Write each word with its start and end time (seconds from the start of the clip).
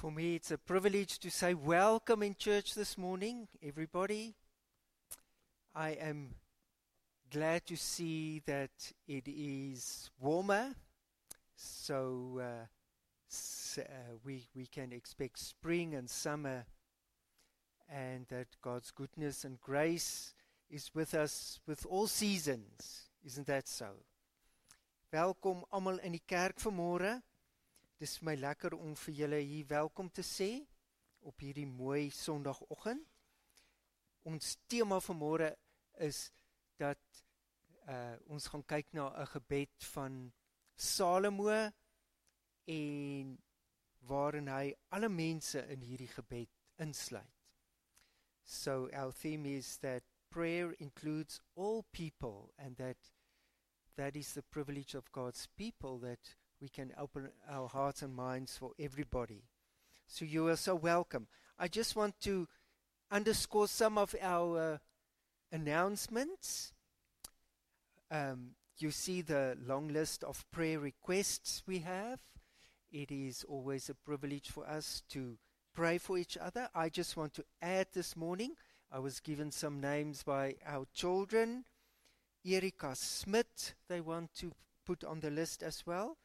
For 0.00 0.10
me, 0.10 0.36
it's 0.36 0.50
a 0.50 0.56
privilege 0.56 1.18
to 1.18 1.30
say 1.30 1.52
welcome 1.52 2.22
in 2.22 2.34
church 2.34 2.72
this 2.72 2.96
morning, 2.96 3.48
everybody. 3.62 4.34
I 5.74 5.90
am 5.90 6.36
glad 7.30 7.66
to 7.66 7.76
see 7.76 8.40
that 8.46 8.70
it 9.06 9.28
is 9.28 10.08
warmer, 10.18 10.74
so, 11.54 12.40
uh, 12.40 13.78
uh, 13.78 13.82
we, 14.24 14.48
we 14.56 14.64
can 14.64 14.90
expect 14.94 15.38
spring 15.38 15.94
and 15.94 16.08
summer, 16.08 16.64
and 17.86 18.24
that 18.28 18.46
God's 18.62 18.92
goodness 18.92 19.44
and 19.44 19.60
grace 19.60 20.32
is 20.70 20.90
with 20.94 21.12
us 21.12 21.60
with 21.66 21.84
all 21.84 22.06
seasons. 22.06 23.10
Isn't 23.22 23.48
that 23.48 23.68
so? 23.68 23.90
Welkom 25.12 25.62
almal 25.70 26.00
in 26.02 26.12
die 26.12 26.22
kerk 26.26 26.56
vanmôre. 26.56 27.20
Dis 28.00 28.14
vir 28.16 28.30
my 28.30 28.32
lekker 28.38 28.72
om 28.80 28.94
vir 28.96 29.12
julle 29.12 29.38
hier 29.44 29.66
welkom 29.68 30.06
te 30.16 30.22
sê 30.24 30.46
op 31.28 31.42
hierdie 31.44 31.66
mooi 31.68 32.06
Sondagoggend. 32.16 33.04
Ons 34.24 34.54
tema 34.72 34.96
vanmôre 35.04 35.50
is 36.06 36.22
dat 36.80 37.20
uh 37.92 38.16
ons 38.32 38.48
gaan 38.54 38.64
kyk 38.72 38.96
na 38.96 39.10
'n 39.10 39.28
gebed 39.34 39.84
van 39.90 40.16
Salomo 40.76 41.58
en 42.78 43.36
waarin 44.08 44.48
hy 44.48 44.72
alle 44.96 45.12
mense 45.12 45.60
in 45.68 45.84
hierdie 45.84 46.12
gebed 46.16 46.56
insluit. 46.78 47.36
So 48.44 48.88
our 48.96 49.12
theme 49.12 49.44
is 49.44 49.76
that 49.84 50.04
prayer 50.30 50.72
includes 50.78 51.42
all 51.54 51.84
people 51.92 52.54
and 52.56 52.76
that 52.78 53.12
that 53.96 54.16
is 54.16 54.32
the 54.32 54.42
privilege 54.42 54.96
of 54.96 55.12
God's 55.12 55.46
people 55.48 55.98
that 55.98 56.39
we 56.60 56.68
can 56.68 56.92
open 56.98 57.30
our 57.48 57.68
hearts 57.68 58.02
and 58.02 58.14
minds 58.14 58.56
for 58.56 58.72
everybody. 58.78 59.42
So 60.06 60.24
you 60.24 60.48
are 60.48 60.56
so 60.56 60.74
welcome. 60.74 61.26
I 61.58 61.68
just 61.68 61.96
want 61.96 62.20
to 62.22 62.46
underscore 63.10 63.68
some 63.68 63.96
of 63.96 64.14
our 64.20 64.74
uh, 64.74 64.78
announcements. 65.52 66.72
Um, 68.10 68.50
you 68.78 68.90
see 68.90 69.22
the 69.22 69.56
long 69.66 69.88
list 69.88 70.24
of 70.24 70.44
prayer 70.50 70.78
requests 70.78 71.62
we 71.66 71.78
have. 71.80 72.20
It 72.92 73.10
is 73.10 73.44
always 73.48 73.88
a 73.88 73.94
privilege 73.94 74.50
for 74.50 74.68
us 74.68 75.02
to 75.10 75.38
pray 75.74 75.98
for 75.98 76.18
each 76.18 76.36
other. 76.36 76.68
I 76.74 76.88
just 76.88 77.16
want 77.16 77.34
to 77.34 77.44
add 77.62 77.88
this 77.92 78.16
morning, 78.16 78.54
I 78.92 78.98
was 78.98 79.20
given 79.20 79.52
some 79.52 79.80
names 79.80 80.22
by 80.22 80.56
our 80.66 80.86
children. 80.92 81.64
Erika 82.44 82.96
Smith, 82.96 83.74
they 83.88 84.00
want 84.00 84.34
to 84.36 84.52
put 84.84 85.04
on 85.04 85.20
the 85.20 85.30
list 85.30 85.62
as 85.62 85.84
well. 85.86 86.16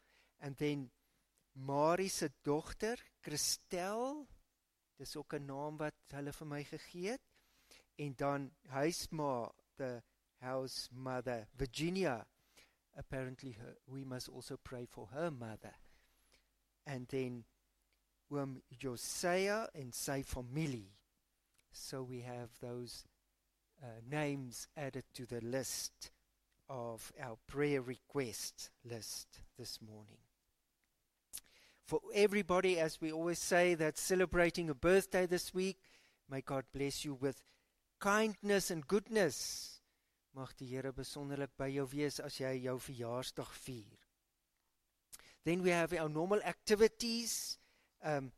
And 0.46 0.56
then 0.58 0.92
Marie 1.56 2.08
se 2.08 2.30
dogter, 2.44 3.00
Christel, 3.24 4.28
dis 4.96 5.16
ook 5.16 5.34
'n 5.34 5.46
naam 5.46 5.78
wat 5.78 5.96
hulle 6.14 6.34
vir 6.34 6.48
my 6.48 6.64
gegee 6.64 7.10
het. 7.10 7.22
En 7.98 8.14
dan 8.14 8.52
huisma, 8.70 9.52
the 9.78 10.04
house 10.40 10.90
mother, 10.92 11.48
Virginia. 11.58 12.28
Apparently 12.96 13.54
her, 13.54 13.76
we 13.88 14.04
must 14.06 14.30
also 14.30 14.58
pray 14.58 14.86
for 14.86 15.08
her 15.08 15.32
mother. 15.32 15.74
And 16.86 17.10
then 17.10 17.46
oom 18.30 18.62
Josiah 18.70 19.68
en 19.74 19.92
sy 19.92 20.22
familie. 20.22 20.94
So 21.72 22.04
we 22.04 22.22
have 22.22 22.60
those 22.60 23.08
uh, 23.82 24.00
names 24.04 24.68
added 24.78 25.06
to 25.14 25.26
the 25.26 25.42
list 25.42 26.12
of 26.70 27.12
our 27.20 27.38
prayer 27.48 27.82
request 27.82 28.70
list 28.84 29.42
this 29.58 29.82
morning. 29.82 30.25
For 31.86 32.00
everybody, 32.14 32.80
as 32.80 33.00
we 33.00 33.12
always 33.12 33.38
say, 33.38 33.76
that's 33.76 34.02
celebrating 34.02 34.70
a 34.70 34.74
birthday 34.74 35.28
this 35.28 35.54
week, 35.54 35.78
may 36.28 36.42
God 36.42 36.66
bless 36.74 37.06
you 37.06 37.14
with 37.14 37.44
kindness 38.00 38.72
and 38.72 38.88
goodness. 38.88 39.82
Mag 40.36 40.50
die 40.58 40.66
Here 40.66 40.92
besonderlik 40.92 41.54
by 41.58 41.70
jou 41.70 41.86
wees 41.86 42.20
as 42.20 42.40
jy 42.42 42.58
jou 42.66 42.80
verjaarsdag 42.82 43.54
vier. 43.54 44.02
Then 45.46 45.62
we 45.62 45.70
have 45.70 45.94
our 45.94 46.10
normal 46.10 46.42
activities. 46.42 47.60
Um, 48.04 48.32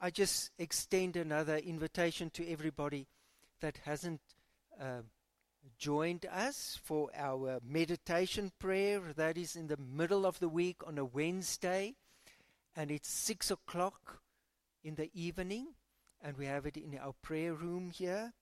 I 0.00 0.10
just 0.10 0.52
extend 0.58 1.16
another 1.16 1.56
invitation 1.56 2.30
to 2.30 2.48
everybody 2.48 3.08
that 3.60 3.78
hasn't 3.84 4.20
uh, 4.80 5.02
joined 5.76 6.26
us 6.26 6.78
for 6.82 7.10
our 7.16 7.58
meditation 7.64 8.52
prayer. 8.58 9.00
That 9.16 9.36
is 9.36 9.56
in 9.56 9.66
the 9.66 9.76
middle 9.76 10.24
of 10.24 10.38
the 10.38 10.48
week 10.48 10.86
on 10.86 10.98
a 10.98 11.04
Wednesday, 11.04 11.96
and 12.76 12.90
it's 12.90 13.08
six 13.08 13.50
o'clock 13.50 14.20
in 14.82 14.94
the 14.94 15.10
evening, 15.14 15.68
and 16.20 16.36
we 16.36 16.46
have 16.46 16.66
it 16.66 16.76
in 16.76 16.98
our 16.98 17.14
prayer 17.22 17.54
room 17.54 17.90
here. 17.90 18.32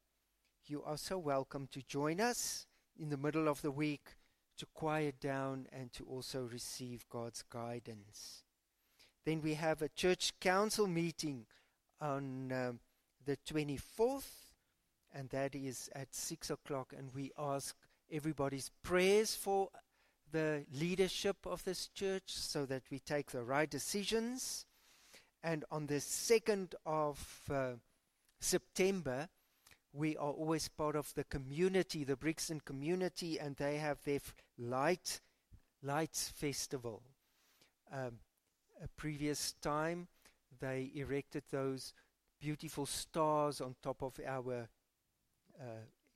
You 0.67 0.83
are 0.83 0.97
so 0.97 1.19
welcome 1.19 1.69
to 1.73 1.83
join 1.83 2.21
us 2.21 2.67
in 2.99 3.09
the 3.09 3.17
middle 3.17 3.49
of 3.49 3.63
the 3.63 3.71
week 3.71 4.17
to 4.59 4.67
quiet 4.75 5.19
down 5.21 5.67
and 5.73 5.93
to 5.95 6.05
also 6.05 6.43
receive 6.43 7.09
God's 7.09 7.43
guidance. 7.43 8.45
Then 9.25 9.41
we 9.43 9.55
have 9.55 9.83
a 9.83 9.89
church 9.89 10.33
council 10.41 10.87
meeting 10.87 11.47
on 12.01 12.53
um, 12.53 12.81
the 13.25 13.37
24th 13.49 14.51
and 15.13 15.29
that 15.31 15.55
is 15.55 15.91
at 15.95 16.15
six 16.15 16.51
o'clock. 16.51 16.93
And 16.97 17.11
we 17.15 17.33
ask 17.39 17.75
everybody's 18.11 18.71
prayers 18.83 19.35
for 19.35 19.69
the 20.33 20.65
leadership 20.73 21.37
of 21.47 21.65
this 21.65 21.89
church 21.89 22.25
so 22.27 22.67
that 22.67 22.83
we 22.91 22.99
take 22.99 23.31
the 23.31 23.43
right 23.43 23.69
decisions. 23.69 24.67
And 25.43 25.65
on 25.71 25.87
the 25.87 25.95
2nd 25.95 26.75
of 26.85 27.41
uh, 27.51 27.73
September, 28.41 29.29
we 29.93 30.17
are 30.17 30.31
always 30.31 30.69
part 30.69 30.97
of 30.97 31.13
the 31.15 31.25
community, 31.25 32.05
the 32.05 32.17
Brixton 32.17 32.61
community, 32.61 33.39
and 33.39 33.57
they 33.57 33.79
have 33.79 34.03
their 34.05 34.21
light 34.59 35.21
lights 35.83 36.29
festival. 36.29 37.03
Um, 37.93 38.19
a 38.83 38.89
previous 38.97 39.55
time, 39.63 40.09
they 40.61 40.91
erected 40.95 41.45
those 41.51 41.93
beautiful 42.41 42.87
stars 42.87 43.61
on 43.61 43.75
top 43.83 44.03
of 44.03 44.19
our 44.27 44.69
uh, 45.61 45.65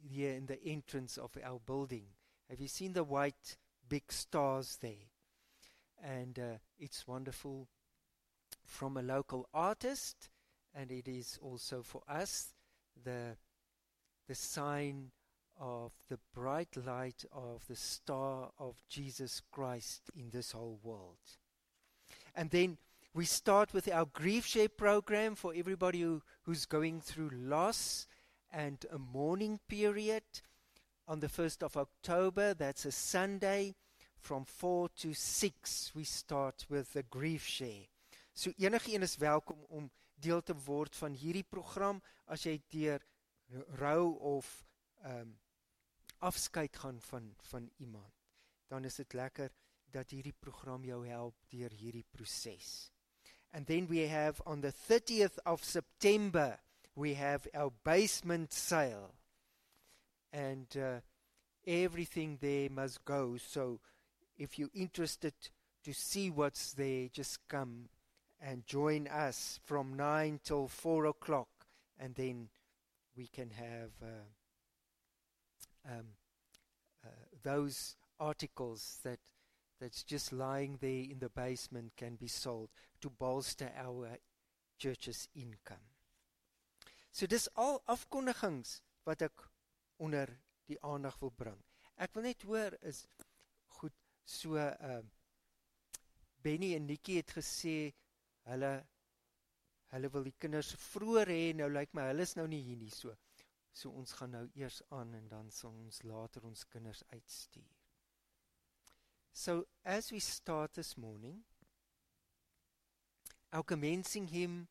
here 0.08 0.32
in 0.32 0.46
the 0.46 0.62
entrance 0.64 1.18
of 1.18 1.30
our 1.42 1.58
building. 1.66 2.04
Have 2.50 2.60
you 2.60 2.68
seen 2.68 2.92
the 2.92 3.04
white 3.04 3.56
big 3.94 4.10
stars 4.10 4.78
there? 4.82 5.06
And 6.02 6.36
uh, 6.36 6.58
it's 6.80 7.06
wonderful 7.06 7.68
from 8.64 8.96
a 8.96 9.02
local 9.02 9.48
artist, 9.54 10.30
and 10.74 10.90
it 10.90 11.06
is 11.06 11.38
also 11.40 11.82
for 11.82 12.02
us 12.08 12.48
the 13.04 13.36
the 14.26 14.34
sign 14.34 15.12
of 15.60 15.92
the 16.08 16.18
bright 16.34 16.76
light 16.84 17.24
of 17.32 17.64
the 17.68 17.76
star 17.76 18.50
of 18.58 18.82
Jesus 18.88 19.40
Christ 19.52 20.10
in 20.16 20.30
this 20.30 20.50
whole 20.50 20.80
world. 20.82 21.38
And 22.34 22.50
then 22.50 22.78
we 23.14 23.26
start 23.26 23.72
with 23.72 23.86
our 23.92 24.06
grief 24.06 24.44
share 24.44 24.68
program 24.68 25.36
for 25.36 25.54
everybody 25.54 26.00
who, 26.00 26.20
who's 26.42 26.66
going 26.66 27.00
through 27.00 27.30
loss 27.32 28.08
and 28.52 28.84
a 28.92 28.98
mourning 28.98 29.60
period 29.68 30.24
on 31.06 31.20
the 31.20 31.28
1st 31.28 31.62
of 31.62 31.76
October. 31.76 32.54
That's 32.54 32.84
a 32.84 32.92
Sunday 32.92 33.74
from 34.16 34.44
4 34.44 34.88
to 35.00 35.14
6. 35.14 35.92
We 35.94 36.04
start 36.04 36.66
with 36.68 36.92
the 36.92 37.02
grief 37.02 37.46
share. 37.46 37.88
So 38.34 38.50
enige 38.56 38.94
een 38.94 39.02
is 39.02 39.16
welkom 39.16 39.64
om 39.68 39.90
deel 40.14 40.42
te 40.42 40.54
word 40.64 40.96
van 40.96 41.14
hierdie 41.14 41.46
program 41.46 42.00
as 42.26 42.46
jy 42.46 42.58
deur 42.72 43.02
rou 43.78 44.14
of 44.18 44.64
ehm 45.04 45.20
um, 45.20 45.34
afskeid 46.24 46.76
gaan 46.76 47.00
van 47.00 47.34
van 47.50 47.70
iemand. 47.76 48.12
Dan 48.68 48.84
is 48.84 48.94
dit 48.94 49.12
lekker 49.12 49.50
dat 49.92 50.10
hierdie 50.10 50.34
program 50.40 50.84
jou 50.84 51.02
help 51.06 51.36
deur 51.52 51.70
hierdie 51.70 52.06
proses. 52.10 52.90
And 53.52 53.66
then 53.66 53.86
we 53.86 54.08
have 54.08 54.42
on 54.44 54.60
the 54.60 54.72
30th 54.72 55.42
of 55.44 55.64
September 55.64 56.58
we 56.94 57.14
have 57.14 57.46
our 57.54 57.72
basement 57.84 58.52
sale. 58.52 59.14
And 60.34 60.66
uh, 60.76 61.00
everything 61.66 62.38
there 62.40 62.68
must 62.68 63.04
go. 63.04 63.36
So 63.36 63.78
if 64.36 64.58
you're 64.58 64.68
interested 64.74 65.34
to 65.84 65.92
see 65.92 66.30
what's 66.30 66.72
there, 66.72 67.08
just 67.12 67.38
come 67.48 67.88
and 68.40 68.66
join 68.66 69.06
us 69.06 69.60
from 69.64 69.96
9 69.96 70.40
till 70.42 70.66
4 70.66 71.06
o'clock. 71.06 71.48
And 71.98 72.14
then 72.16 72.48
we 73.16 73.28
can 73.28 73.50
have 73.50 73.92
uh, 74.02 74.26
um, 75.88 76.06
uh, 77.04 77.08
those 77.42 77.96
articles 78.18 78.98
that 79.04 79.20
that's 79.80 80.02
just 80.02 80.32
lying 80.32 80.78
there 80.80 81.04
in 81.10 81.18
the 81.18 81.28
basement 81.28 81.92
can 81.96 82.14
be 82.14 82.28
sold 82.28 82.70
to 83.00 83.10
bolster 83.10 83.70
our 83.76 84.16
church's 84.78 85.28
income. 85.34 85.84
So 87.12 87.26
dis 87.26 87.48
al 87.56 87.82
afkondigings 87.88 88.80
wat 89.06 89.22
ek 89.22 89.44
onder 89.96 90.30
die 90.66 90.80
aandag 90.82 91.18
wil 91.20 91.30
bring. 91.30 91.60
Ek 91.96 92.14
wil 92.16 92.26
net 92.26 92.42
hoor 92.42 92.76
is 92.82 93.04
goed 93.78 93.94
so 94.24 94.56
uh 94.56 95.02
Benny 96.44 96.74
en 96.76 96.84
Nikki 96.84 97.16
het 97.16 97.30
gesê 97.32 97.94
hulle 98.44 98.72
hulle 99.94 100.10
wil 100.12 100.26
die 100.26 100.34
kinders 100.38 100.74
vroeër 100.90 101.30
hê 101.32 101.44
nou 101.56 101.70
lyk 101.72 101.94
my 101.96 102.08
hulle 102.10 102.26
is 102.26 102.34
nou 102.36 102.46
nie 102.50 102.60
hier 102.66 102.80
nie 102.80 102.92
so 102.92 103.14
so 103.74 103.90
ons 104.00 104.12
gaan 104.18 104.34
nou 104.36 104.44
eers 104.60 104.82
aan 104.98 105.14
en 105.18 105.28
dan 105.30 105.50
sal 105.54 105.72
ons 105.84 106.02
later 106.04 106.44
ons 106.50 106.66
kinders 106.74 107.00
uitstuur 107.14 107.70
so 109.44 109.64
as 109.96 110.10
we 110.12 110.20
start 110.20 110.74
this 110.80 110.94
morning 111.06 111.40
our 113.52 113.64
commencing 113.64 114.28
hymn 114.34 114.66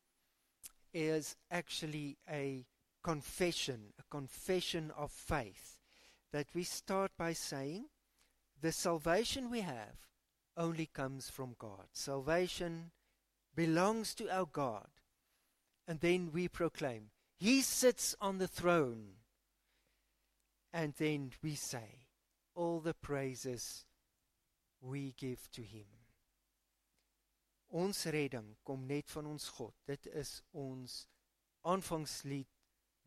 is 0.92 1.34
actually 1.50 2.16
a 2.28 2.64
confession 3.04 3.92
a 3.98 4.02
confession 4.10 4.90
of 4.96 5.12
faith 5.12 5.78
that 6.32 6.48
we 6.54 6.64
start 6.64 7.12
by 7.16 7.32
saying 7.32 7.84
the 8.60 8.72
salvation 8.72 9.50
we 9.50 9.60
have 9.60 10.08
only 10.56 10.86
comes 10.86 11.30
from 11.30 11.54
God 11.58 11.86
salvation 11.92 12.90
belongs 13.54 14.14
to 14.14 14.28
our 14.34 14.46
God 14.46 14.88
And 15.86 16.00
then 16.00 16.30
we 16.32 16.48
proclaim, 16.48 17.10
He 17.36 17.60
sits 17.60 18.14
on 18.20 18.38
the 18.38 18.48
throne. 18.48 19.16
And 20.72 20.94
then 20.94 21.32
we 21.42 21.54
say, 21.54 22.06
All 22.54 22.80
the 22.80 22.94
praises 22.94 23.84
we 24.80 25.14
give 25.16 25.50
to 25.52 25.62
Him. 25.62 25.86
Ons 27.72 28.06
redding 28.06 28.54
kom 28.64 28.86
net 28.86 29.10
van 29.10 29.26
ons 29.26 29.48
God. 29.50 29.74
Dit 29.86 30.06
is 30.06 30.42
ons 30.52 31.06
aanvangslied 31.66 32.46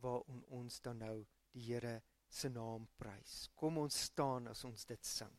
waarin 0.02 0.44
ons 0.50 0.82
dan 0.82 0.98
nou 0.98 1.26
die 1.52 1.64
Here 1.74 2.02
se 2.30 2.50
naam 2.50 2.88
prys. 2.98 3.50
Kom 3.56 3.78
ons 3.82 4.04
staan 4.10 4.48
as 4.52 4.64
ons 4.68 4.86
dit 4.86 5.06
sing. 5.06 5.32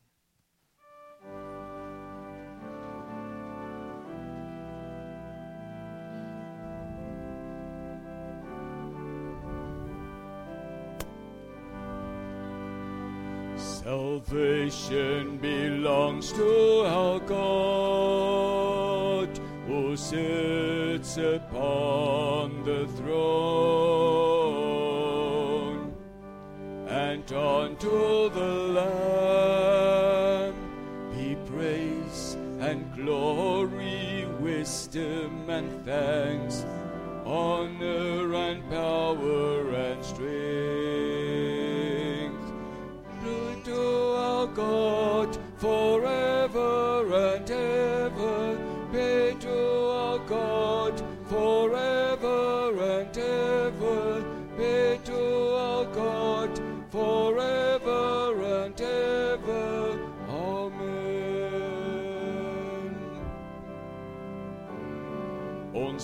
Salvation 13.55 15.37
belongs 15.37 16.31
to 16.33 16.83
our 16.85 17.19
God 17.19 17.79
who 19.67 19.95
sits 19.95 21.17
upon 21.17 22.63
the 22.63 22.87
throne 22.97 23.98
unto 27.81 28.29
the 28.31 28.53
Lamb 28.75 30.55
be 31.15 31.37
praise 31.49 32.35
and 32.59 32.93
glory, 32.93 34.27
wisdom 34.39 35.49
and 35.49 35.85
thanks, 35.85 36.65
honor 37.25 38.28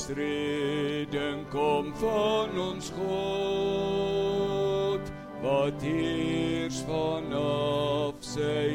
Ons 0.06 0.18
reden 0.18 1.46
kom 1.50 1.88
van 1.98 2.54
ons 2.62 2.92
God, 2.94 5.02
wat 5.42 5.82
heers 5.82 6.86
vanaf 6.86 8.14
sy 8.22 8.70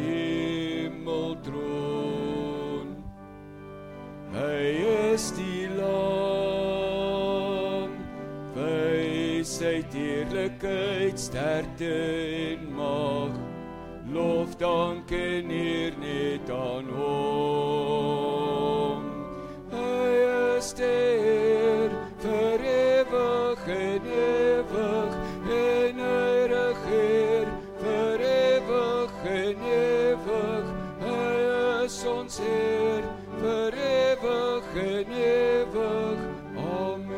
hemeltroon. 0.90 2.98
Hy 4.34 4.74
is 5.14 5.30
die 5.38 5.70
lam, 5.78 7.94
hy 8.58 9.46
sy 9.46 9.86
dierlikheid 9.94 11.14
sterkte 11.14 11.94
en 12.50 12.74
mag, 12.74 13.30
lof 14.10 14.58
dank 14.58 15.14
en 15.14 15.46
eer 15.62 15.94
net 16.02 16.50
aan 16.50 16.90
hom. 16.90 17.29
Is 32.00 32.06
ons 32.06 32.38
Heer 32.38 33.04
en. 35.74 36.18
Amen. 36.56 37.10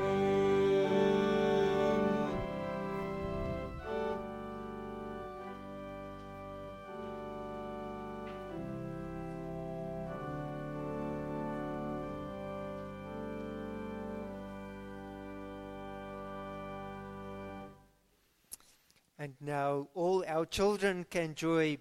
And 19.18 19.34
now 19.40 19.86
all 19.94 20.24
our 20.26 20.46
children 20.46 21.06
can 21.08 21.22
enjoy 21.22 21.78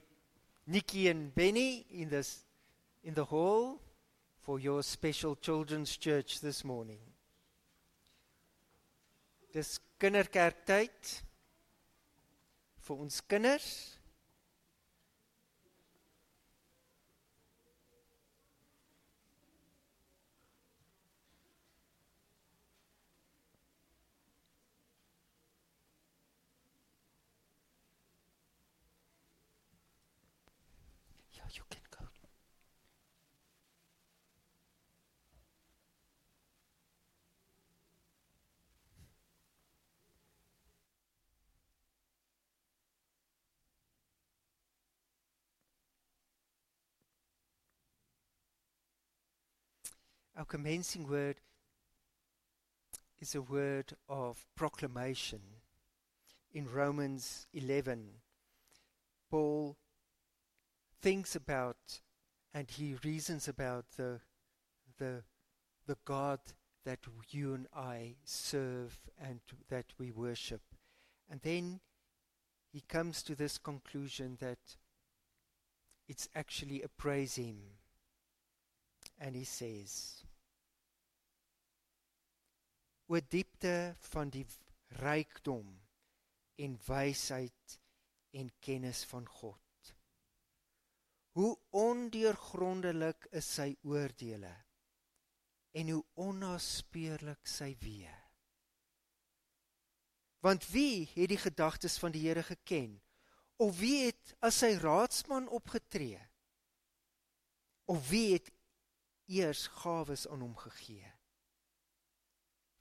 Nikki 0.68 1.08
and 1.08 1.34
Benny 1.34 1.88
in 1.90 2.10
this 2.10 2.46
in 3.04 3.14
the 3.14 3.26
hall 3.26 3.80
for 4.40 4.60
your 4.60 4.84
special 4.84 5.36
children's 5.36 5.98
church 5.98 6.40
this 6.42 6.64
morning. 6.64 7.00
Dis 9.54 9.80
kinderkerktyd 10.00 11.16
vir 12.88 13.02
ons 13.06 13.22
kinders. 13.22 13.72
you 31.54 31.64
can 31.70 31.82
go. 31.92 32.02
Our 50.42 50.46
commencing 50.46 51.08
word 51.08 51.36
is 53.20 53.36
a 53.36 53.44
word 53.44 53.94
of 54.10 54.44
proclamation. 54.56 55.40
In 56.52 56.68
Romans 56.68 57.46
11, 57.54 58.08
Paul 59.30 59.78
thinks 61.00 61.36
about 61.36 62.02
and 62.56 62.68
he 62.72 62.96
reasons 63.04 63.48
about 63.48 63.86
the, 63.98 64.20
the, 64.98 65.22
the 65.86 65.98
God 66.06 66.40
that 66.86 67.02
you 67.30 67.54
and 67.54 67.68
I 67.76 68.16
serve 68.24 68.98
and 69.24 69.42
that 69.70 69.94
we 70.00 70.10
worship. 70.10 70.64
And 71.30 71.40
then 71.42 71.82
he 72.74 72.82
comes 72.90 73.22
to 73.22 73.36
this 73.36 73.60
conclusion 73.60 74.40
that 74.42 74.58
it's 76.10 76.28
actually 76.34 76.82
a 76.82 76.88
praise 76.88 77.36
him. 77.36 77.58
And 79.20 79.36
he 79.36 79.44
says, 79.44 80.24
O 83.12 83.20
diepte 83.20 83.92
van 84.14 84.30
die 84.32 84.46
rykdom 85.02 85.68
en 86.64 86.78
wysheid 86.86 87.74
en 88.40 88.54
kennis 88.64 89.02
van 89.10 89.28
God. 89.28 89.92
Hoe 91.36 91.52
ondeurgrondelik 91.76 93.28
is 93.36 93.52
sy 93.58 93.74
oordeele 93.84 94.54
en 95.76 95.92
hoe 95.92 96.00
onnaspeurlik 96.24 97.52
sy 97.52 97.74
weë. 97.84 98.16
Want 100.48 100.72
wie 100.72 101.10
het 101.12 101.36
die 101.36 101.44
gedagtes 101.44 102.00
van 102.00 102.16
die 102.16 102.24
Here 102.30 102.48
geken? 102.48 102.96
Of 103.60 103.76
wie 103.84 104.06
het 104.08 104.38
as 104.40 104.64
sy 104.64 104.78
raadsman 104.80 105.52
opgetree? 105.52 106.24
Of 107.92 108.08
wie 108.08 108.38
het 108.38 108.54
eers 109.28 109.68
gawes 109.84 110.30
aan 110.32 110.48
hom 110.48 110.56
gegee? 110.56 111.12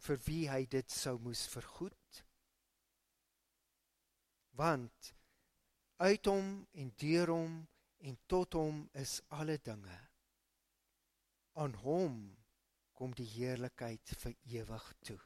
Vir 0.04 0.20
wie 0.26 0.44
hy 0.50 0.64
dit 0.70 0.90
sou 0.92 1.16
moes 1.22 1.46
vergoed. 1.52 2.20
Want 4.58 5.12
uit 6.00 6.26
hom 6.26 6.52
en 6.72 6.92
deur 7.02 7.32
hom 7.34 7.56
en 8.00 8.18
tot 8.26 8.56
hom 8.56 8.84
is 8.96 9.20
alle 9.28 9.58
dinge. 9.64 9.98
Aan 11.60 11.74
hom 11.84 12.16
kom 12.96 13.12
die 13.16 13.28
heerlikheid 13.28 14.14
vir 14.22 14.36
ewig 14.60 14.86
toe. 15.04 15.20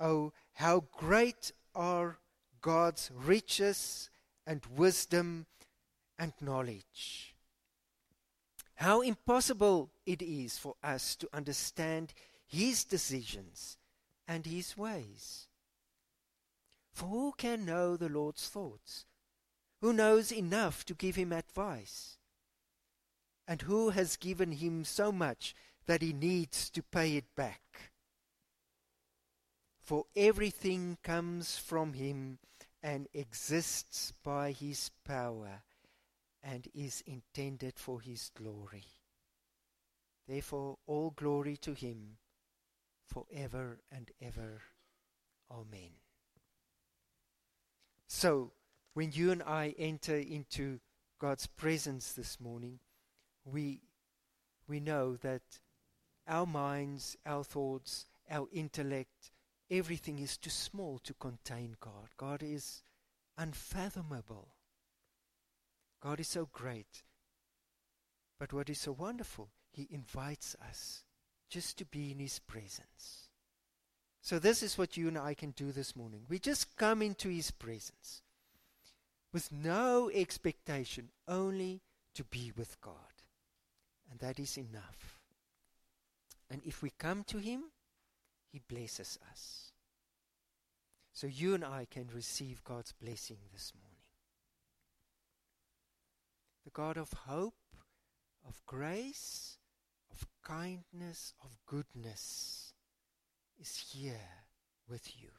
Oh, 0.00 0.32
how 0.52 0.80
great 0.80 1.52
are 1.74 2.18
God's 2.60 3.10
riches 3.14 4.10
and 4.46 4.66
wisdom 4.66 5.46
and 6.18 6.32
knowledge. 6.40 7.29
How 8.80 9.02
impossible 9.02 9.90
it 10.06 10.22
is 10.22 10.56
for 10.56 10.74
us 10.82 11.14
to 11.16 11.28
understand 11.34 12.14
His 12.46 12.82
decisions 12.82 13.76
and 14.26 14.46
His 14.46 14.74
ways. 14.74 15.48
For 16.90 17.04
who 17.04 17.34
can 17.36 17.66
know 17.66 17.98
the 17.98 18.08
Lord's 18.08 18.48
thoughts? 18.48 19.04
Who 19.82 19.92
knows 19.92 20.32
enough 20.32 20.86
to 20.86 20.94
give 20.94 21.16
Him 21.16 21.30
advice? 21.30 22.16
And 23.46 23.60
who 23.60 23.90
has 23.90 24.16
given 24.16 24.52
Him 24.52 24.84
so 24.84 25.12
much 25.12 25.54
that 25.84 26.00
He 26.00 26.14
needs 26.14 26.70
to 26.70 26.82
pay 26.82 27.16
it 27.16 27.26
back? 27.36 27.92
For 29.78 30.06
everything 30.16 30.96
comes 31.02 31.58
from 31.58 31.92
Him 31.92 32.38
and 32.82 33.08
exists 33.12 34.14
by 34.24 34.52
His 34.52 34.90
power 35.04 35.64
and 36.42 36.68
is 36.74 37.02
intended 37.06 37.78
for 37.78 38.00
his 38.00 38.30
glory. 38.36 38.84
Therefore, 40.26 40.78
all 40.86 41.10
glory 41.10 41.56
to 41.58 41.74
him 41.74 42.18
forever 43.06 43.80
and 43.90 44.10
ever. 44.22 44.62
Amen. 45.50 45.90
So, 48.06 48.52
when 48.94 49.12
you 49.12 49.30
and 49.30 49.42
I 49.42 49.74
enter 49.78 50.16
into 50.16 50.80
God's 51.20 51.46
presence 51.46 52.12
this 52.12 52.40
morning, 52.40 52.78
we, 53.44 53.80
we 54.68 54.80
know 54.80 55.16
that 55.16 55.42
our 56.26 56.46
minds, 56.46 57.16
our 57.26 57.44
thoughts, 57.44 58.06
our 58.30 58.46
intellect, 58.52 59.32
everything 59.70 60.18
is 60.18 60.36
too 60.36 60.50
small 60.50 60.98
to 61.04 61.14
contain 61.14 61.76
God. 61.80 62.08
God 62.16 62.42
is 62.42 62.82
unfathomable. 63.36 64.54
God 66.00 66.20
is 66.20 66.28
so 66.28 66.48
great. 66.52 67.02
But 68.38 68.52
what 68.52 68.70
is 68.70 68.78
so 68.78 68.92
wonderful, 68.92 69.50
He 69.70 69.86
invites 69.90 70.56
us 70.66 71.04
just 71.48 71.76
to 71.78 71.84
be 71.84 72.10
in 72.10 72.18
His 72.18 72.38
presence. 72.38 73.28
So, 74.22 74.38
this 74.38 74.62
is 74.62 74.78
what 74.78 74.96
you 74.96 75.08
and 75.08 75.18
I 75.18 75.34
can 75.34 75.50
do 75.50 75.72
this 75.72 75.94
morning. 75.94 76.22
We 76.28 76.38
just 76.38 76.76
come 76.76 77.02
into 77.02 77.28
His 77.28 77.50
presence 77.50 78.22
with 79.32 79.52
no 79.52 80.10
expectation, 80.12 81.10
only 81.28 81.82
to 82.14 82.24
be 82.24 82.52
with 82.56 82.80
God. 82.80 82.94
And 84.10 84.18
that 84.20 84.38
is 84.38 84.56
enough. 84.58 85.20
And 86.50 86.62
if 86.64 86.82
we 86.82 86.90
come 86.98 87.24
to 87.24 87.38
Him, 87.38 87.64
He 88.50 88.60
blesses 88.68 89.18
us. 89.30 89.72
So, 91.12 91.26
you 91.26 91.54
and 91.54 91.64
I 91.64 91.86
can 91.90 92.08
receive 92.14 92.64
God's 92.64 92.92
blessing 92.92 93.38
this 93.52 93.72
morning 93.74 93.89
the 96.64 96.70
God 96.70 96.96
of 96.96 97.12
hope, 97.26 97.54
of 98.46 98.62
grace, 98.66 99.58
of 100.10 100.26
kindness, 100.42 101.34
of 101.44 101.58
goodness, 101.66 102.74
is 103.58 103.92
here 103.92 104.44
with 104.88 105.20
you. 105.20 105.30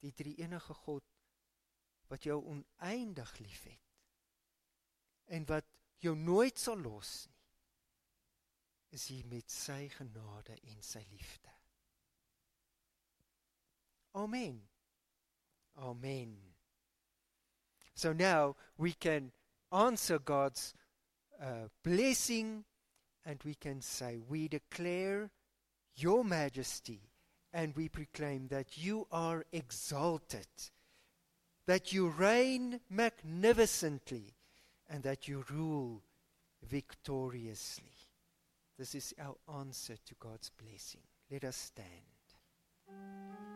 Die 0.00 0.12
drie 0.14 0.36
enige 0.38 0.74
God 0.74 1.02
wat 2.08 2.22
jou 2.24 2.38
oneindig 2.44 3.38
liefhet 3.38 3.82
en 5.28 5.44
wat 5.50 5.66
jou 6.00 6.14
nooit 6.16 6.58
sal 6.58 6.78
los 6.80 7.26
nie 7.26 7.38
is 8.88 9.08
hier 9.12 9.26
met 9.26 9.50
sy 9.52 9.88
genade 9.92 10.56
en 10.72 10.82
sy 10.82 11.04
liefde. 11.10 11.52
Amen. 14.16 14.62
Amen. 15.74 16.47
So 17.98 18.12
now 18.12 18.54
we 18.76 18.92
can 18.92 19.32
answer 19.72 20.20
God's 20.20 20.72
uh, 21.42 21.66
blessing 21.82 22.62
and 23.24 23.40
we 23.44 23.56
can 23.56 23.80
say, 23.80 24.20
We 24.28 24.46
declare 24.46 25.30
your 25.96 26.22
majesty 26.22 27.00
and 27.52 27.74
we 27.74 27.88
proclaim 27.88 28.46
that 28.48 28.78
you 28.78 29.08
are 29.10 29.44
exalted, 29.52 30.46
that 31.66 31.92
you 31.92 32.06
reign 32.06 32.78
magnificently, 32.88 34.36
and 34.88 35.02
that 35.02 35.26
you 35.26 35.44
rule 35.50 36.04
victoriously. 36.62 37.96
This 38.78 38.94
is 38.94 39.12
our 39.20 39.34
answer 39.58 39.96
to 40.06 40.14
God's 40.20 40.50
blessing. 40.50 41.02
Let 41.32 41.42
us 41.42 41.56
stand. 41.56 43.47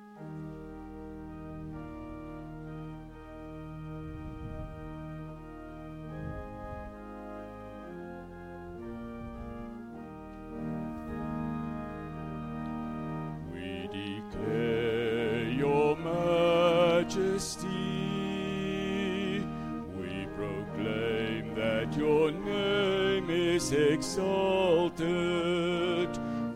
Exalted, 24.02 24.98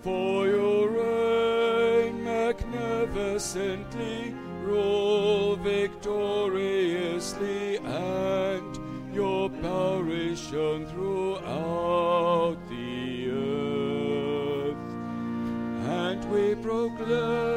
for 0.03 0.49
your 0.49 0.91
reign 0.91 2.25
magnificently 2.25 4.35
rule 4.65 5.55
victoriously, 5.55 7.79
and 7.79 9.15
your 9.15 9.49
power 9.63 10.11
is 10.11 10.41
shown 10.41 10.87
throughout 10.87 12.57
the 12.69 13.31
earth. 13.31 14.77
And 15.87 16.25
we 16.33 16.57
proclaim 16.57 17.56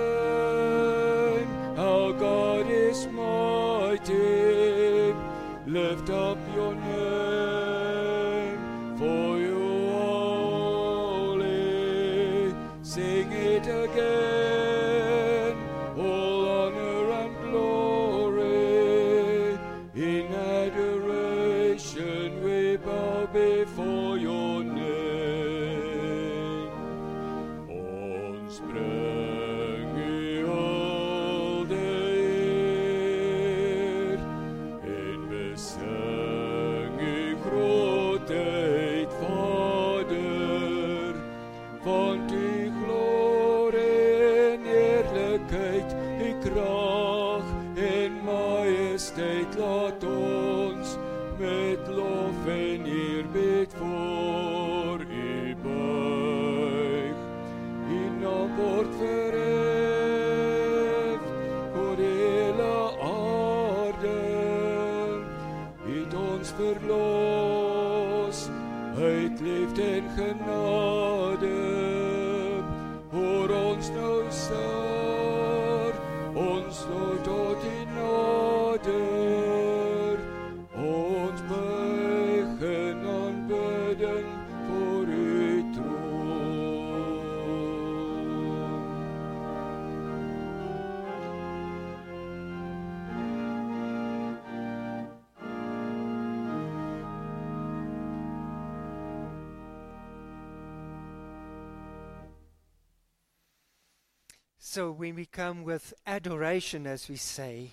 So 104.61 104.91
when 104.91 105.15
we 105.15 105.25
come 105.25 105.63
with 105.63 105.93
adoration, 106.05 106.85
as 106.85 107.07
we 107.07 107.15
say, 107.15 107.71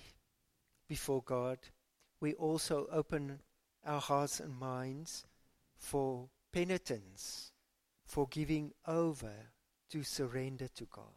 before 0.87 1.21
God, 1.21 1.59
we 2.21 2.33
also 2.33 2.87
open 2.89 3.41
our 3.85 3.99
hearts 3.99 4.39
and 4.39 4.57
minds 4.57 5.25
for 5.75 6.29
penitence, 6.53 7.51
for 8.05 8.25
giving 8.29 8.71
over 8.87 9.33
to 9.89 10.03
surrender 10.03 10.69
to 10.75 10.85
God. 10.85 11.13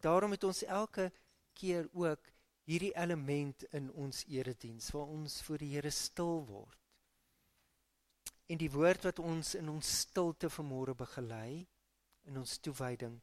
Daarom 0.00 0.30
het 0.30 0.44
ons 0.44 0.64
elke 0.64 1.12
keer 1.54 1.86
ook 1.92 2.32
hierdie 2.64 2.94
element 2.96 3.62
in 3.70 3.92
ons 3.92 4.24
erediens 4.26 4.90
waar 4.90 5.12
ons 5.12 5.42
voor 5.42 5.60
die 5.60 5.70
Here 5.76 5.90
stil 5.90 6.40
word. 6.48 6.80
En 8.48 8.58
die 8.58 8.70
woord 8.72 9.04
wat 9.04 9.20
ons 9.20 9.54
in 9.54 9.68
ons 9.68 9.92
stilte 10.00 10.48
vanmôre 10.50 10.96
begelei 10.96 11.66
in 12.24 12.40
ons 12.40 12.58
toewyding 12.58 13.20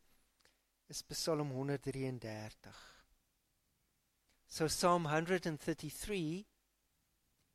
is 0.91 1.03
Psalm 1.09 1.51
133. 1.51 2.69
So 4.45 4.67
Psalm 4.67 5.05
133 5.05 6.45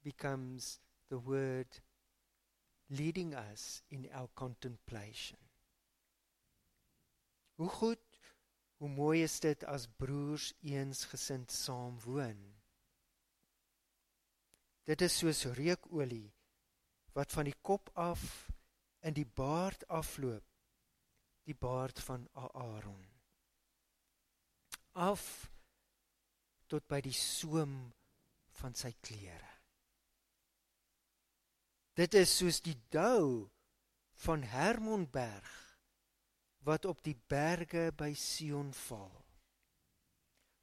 becomes 0.03 0.79
the 1.11 1.19
word 1.19 1.67
leading 2.89 3.35
us 3.35 3.83
in 3.91 4.09
our 4.15 4.29
contemplation. 4.35 5.37
Hoe 7.59 7.69
goed, 7.69 7.99
hoe 8.79 8.89
mooi 8.89 9.23
is 9.23 9.37
dit 9.41 9.65
as 9.65 9.85
broers 9.87 10.55
eensgesind 10.65 11.53
saam 11.53 11.99
woon. 12.05 12.41
Dit 14.89 15.05
is 15.05 15.19
soos 15.19 15.45
reukolie 15.59 16.33
wat 17.13 17.37
van 17.37 17.51
die 17.51 17.59
kop 17.61 17.93
af 17.93 18.49
in 19.05 19.13
die 19.13 19.29
baard 19.29 19.85
afloop, 19.89 20.49
die 21.45 21.59
baard 21.69 22.01
van 22.09 22.25
Aaron. 22.33 23.16
Af 24.97 25.23
tot 26.73 26.87
by 26.89 27.03
die 27.05 27.15
soem 27.15 27.77
van 28.57 28.75
sy 28.75 28.95
klere. 29.05 29.53
Dit 31.97 32.17
is 32.17 32.33
soos 32.41 32.63
die 32.65 32.77
dou 32.93 33.47
van 34.25 34.43
Hermonberg 34.49 35.53
wat 36.67 36.89
op 36.89 37.03
die 37.07 37.17
berge 37.29 37.91
by 37.97 38.11
Sion 38.19 38.73
val. 38.89 39.13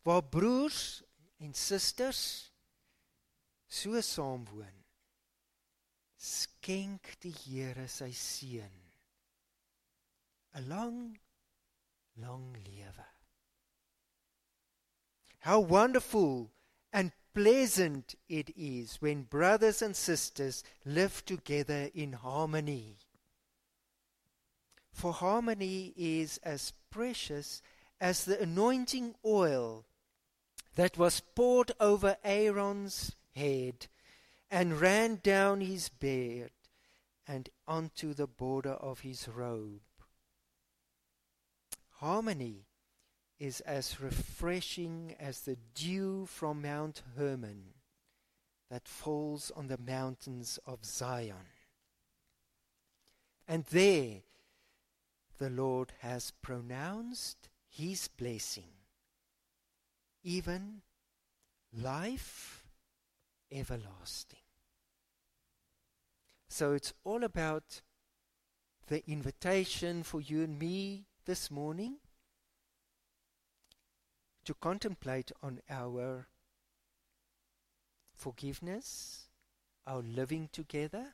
Waar 0.04 0.26
broers 0.28 1.02
en 1.40 1.54
susters 1.56 2.24
so 3.70 4.02
saam 4.02 4.44
woon. 4.52 4.80
Skenk 6.20 7.16
die 7.24 7.34
Here 7.46 7.88
sy 7.88 8.12
seën 8.12 8.78
'n 10.54 10.68
lang 10.70 11.00
lang 12.16 12.54
lewe. 12.68 13.13
How 15.44 15.60
wonderful 15.60 16.54
and 16.94 17.12
pleasant 17.34 18.16
it 18.30 18.52
is 18.56 19.02
when 19.02 19.24
brothers 19.24 19.82
and 19.82 19.94
sisters 19.94 20.64
live 20.86 21.26
together 21.26 21.90
in 21.94 22.14
harmony. 22.14 22.96
For 24.94 25.12
harmony 25.12 25.94
is 25.98 26.38
as 26.44 26.72
precious 26.90 27.62
as 28.00 28.24
the 28.24 28.42
anointing 28.42 29.16
oil 29.26 29.86
that 30.76 30.98
was 30.98 31.20
poured 31.20 31.74
over 31.78 32.16
Aaron's 32.24 33.18
head 33.36 33.88
and 34.50 34.80
ran 34.80 35.20
down 35.24 35.60
his 35.60 35.90
beard 35.90 36.52
and 37.28 37.50
onto 37.68 38.14
the 38.14 38.28
border 38.28 38.76
of 38.76 39.02
his 39.02 39.28
robe. 39.28 39.82
Harmony 41.96 42.64
is 43.40 43.62
as 43.62 44.00
refreshing 44.00 45.16
as 45.20 45.42
the 45.42 45.58
dew 45.76 46.26
from 46.26 46.62
Mount 46.62 47.02
Hermon 47.18 47.74
that 48.70 48.88
falls 48.88 49.52
on 49.56 49.68
the 49.68 49.78
mountains 49.78 50.60
of 50.66 50.86
Zion. 50.86 51.48
And 53.48 53.66
there 53.66 54.22
the 55.38 55.50
Lord 55.50 55.94
has 56.00 56.32
pronounced 56.42 57.50
his 57.70 58.08
blessing, 58.08 58.72
even 60.24 60.82
life 61.76 62.66
everlasting. 63.52 64.40
So 66.48 66.74
it's 66.74 66.94
all 67.04 67.24
about 67.24 67.82
the 68.88 69.04
invitation 69.10 70.04
for 70.04 70.22
you 70.22 70.44
and 70.44 70.60
me 70.60 71.06
this 71.26 71.50
morning 71.50 71.98
to 74.46 74.54
contemplate 74.54 75.32
on 75.42 75.62
our 75.70 76.28
forgiveness, 78.14 79.28
our 79.88 80.02
living 80.02 80.50
together, 80.52 81.14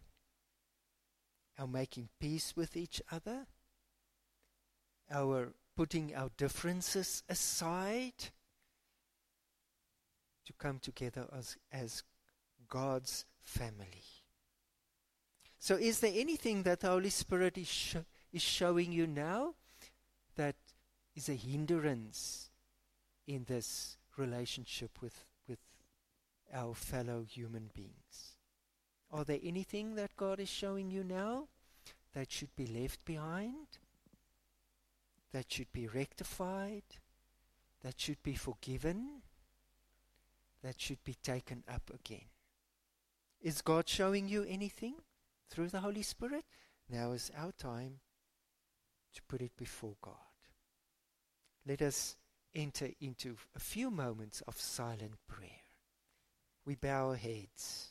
our 1.58 1.68
making 1.68 2.10
peace 2.20 2.54
with 2.56 2.76
each 2.76 3.02
other, 3.12 3.46
our 5.12 5.54
putting 5.76 6.16
our 6.16 6.30
differences 6.38 7.24
aside 7.30 8.32
to 10.46 10.54
come 10.54 10.80
together 10.80 11.26
as, 11.38 11.58
as 11.72 12.04
God's 12.68 13.26
family. 13.42 14.04
So, 15.60 15.76
is 15.76 16.00
there 16.00 16.14
anything 16.16 16.64
that 16.64 16.80
the 16.80 16.88
Holy 16.88 17.10
Spirit 17.10 17.58
is, 17.58 17.68
sh- 17.68 17.98
is 18.32 18.42
showing 18.42 18.92
you 18.92 19.06
now 19.08 19.56
that 20.36 20.56
is 21.16 21.28
a 21.28 21.34
hindrance 21.34 22.49
in 23.30 23.46
this 23.48 23.98
relationship 24.18 24.90
with, 25.02 25.24
with 25.48 25.60
our 26.52 26.74
fellow 26.74 27.24
human 27.24 27.70
beings? 27.76 28.36
Are 29.12 29.24
there 29.24 29.40
anything 29.44 29.96
that 29.96 30.18
God 30.18 30.40
is 30.40 30.50
showing 30.50 30.90
you 30.90 31.04
now 31.04 31.48
that 32.16 32.32
should 32.32 32.56
be 32.56 32.66
left 32.66 33.06
behind? 33.06 33.68
That 35.32 35.52
should 35.52 35.72
be 35.72 35.88
rectified? 35.88 36.84
That 37.84 38.02
should 38.02 38.22
be 38.24 38.34
forgiven? 38.34 39.22
That 40.64 40.82
should 40.82 41.04
be 41.04 41.14
taken 41.14 41.64
up 41.72 41.92
again? 41.94 42.30
Is 43.42 43.62
God 43.62 43.88
showing 43.88 44.28
you 44.28 44.44
anything 44.50 44.96
through 45.50 45.68
the 45.68 45.82
Holy 45.82 46.02
Spirit? 46.02 46.46
Now 46.90 47.12
is 47.12 47.32
our 47.38 47.52
time 47.52 48.00
to 49.14 49.22
put 49.28 49.42
it 49.42 49.56
before 49.56 49.96
God. 50.02 50.16
Let 51.66 51.84
us 51.84 52.16
enter 52.56 52.90
into 53.00 53.36
a 53.56 53.60
few 53.60 53.92
moments 53.92 54.42
of 54.48 54.60
silent 54.60 55.16
prayer. 55.28 55.50
We 56.66 56.76
bow 56.76 57.10
our 57.10 57.16
heads. 57.16 57.89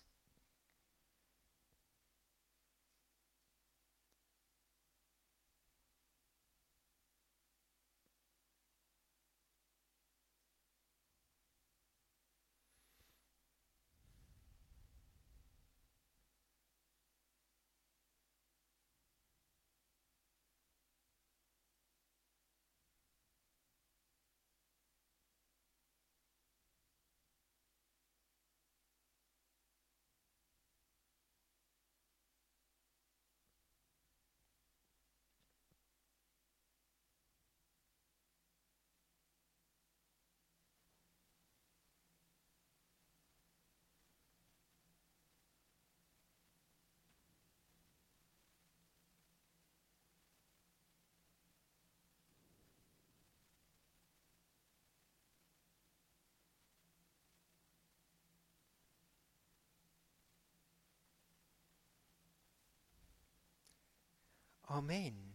Amen. 64.78 65.27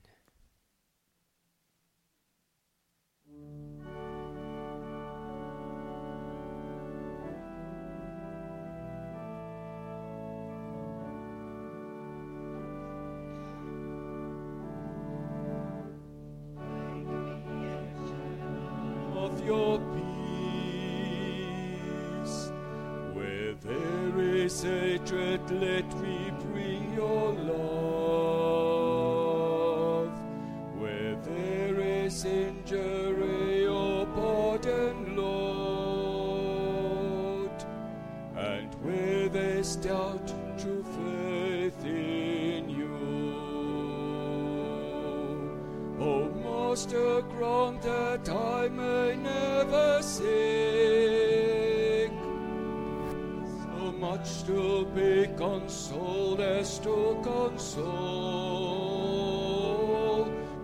Much 54.00 54.44
to 54.44 54.86
be 54.96 55.28
consoled 55.38 56.40
as 56.40 56.80
to 56.80 57.18
console, 57.24 57.84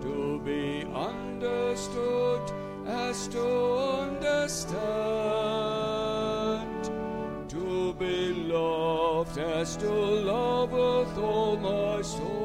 to 0.02 0.40
be 0.44 0.86
understood 0.94 2.52
as 2.88 3.28
to 3.28 3.46
understand, 4.06 4.70
to 7.50 7.94
be 7.94 8.34
loved 8.34 9.38
as 9.38 9.76
to 9.78 9.90
love 9.92 10.72
with 10.72 11.18
all 11.18 11.58
my 11.58 12.02
soul. 12.02 12.39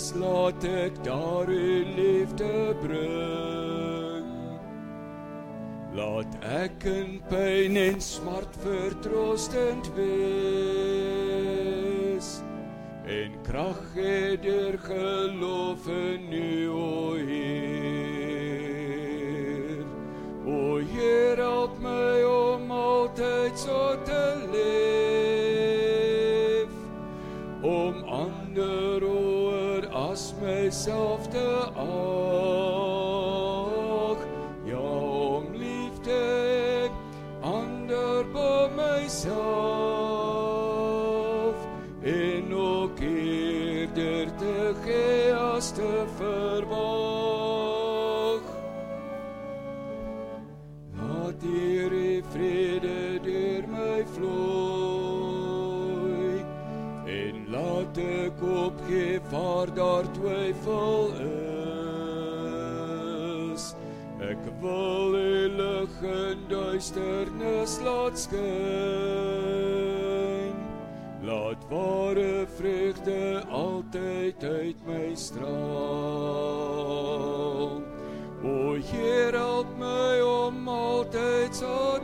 Is, 0.00 0.12
laat 0.16 0.64
ek 0.64 1.04
daar 1.04 1.48
u 1.48 1.84
liefde 1.96 2.74
bring. 2.80 4.28
Laat 5.92 6.36
ek 6.46 6.84
in 6.88 7.20
pyn 7.28 7.76
en 7.76 8.00
smart 8.00 8.56
vertroostend 8.64 9.90
wees. 9.98 10.08
En 13.04 13.30
krag 13.44 13.80
gee 13.94 14.38
deur 14.40 14.78
geloof 14.86 15.86
in 15.88 16.32
u, 16.32 16.68
dieselfde 30.80 31.68
oog. 31.76 32.56
Jou 34.64 35.44
liefde 35.52 36.88
ander 37.42 38.24
by 38.32 38.68
myself. 38.74 39.26
En 42.02 42.54
ook 42.54 43.00
eerder 43.00 44.36
te 44.36 44.74
gee 44.84 45.34
as 45.34 45.70
te 45.72 46.04
verborg 46.16 46.80
laat 50.96 51.42
hierdie 51.42 52.24
vrede 52.32 52.69
laat 58.20 58.26
ek 58.26 58.42
opgee 58.42 59.20
waar 59.30 59.74
daar 59.74 60.04
twyfel 60.12 61.12
is. 63.54 63.74
Ek 64.20 64.38
wil 64.60 65.10
lig 65.10 66.02
in 66.02 66.38
duisternis 66.48 67.80
laat 67.84 68.18
skyn. 68.18 68.40
Laat 71.22 71.64
ware 71.70 72.46
vreugde 72.56 73.44
altyd 73.50 74.44
uit 74.44 74.76
my 74.86 75.14
straal. 75.14 75.50
O 78.44 78.74
Heer, 78.74 79.32
help 79.32 79.66
my 79.78 80.20
om 80.20 80.68
altyd 80.68 81.54
so 81.54 81.98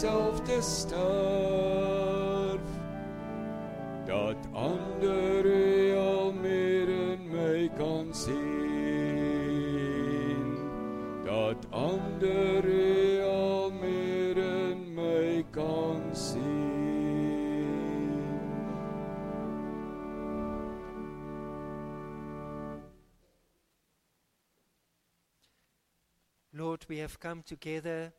myself 0.00 0.40
te 0.40 0.62
sterf. 0.62 1.00
Dat 4.06 4.36
ander 4.52 5.44
U 5.44 5.94
al 5.96 6.32
meer 6.32 6.88
in 6.88 7.28
my 7.30 7.70
kan 7.76 8.14
sien. 8.14 8.38
Dat 11.24 11.66
ander 11.70 12.64
U 12.64 13.22
al 13.22 13.70
meer 13.70 14.36
in 14.36 14.94
kan 15.50 16.16
sien. 16.16 16.48
Lord, 26.52 26.86
we 26.88 26.98
have 26.98 27.18
come 27.18 27.42
together 27.42 28.12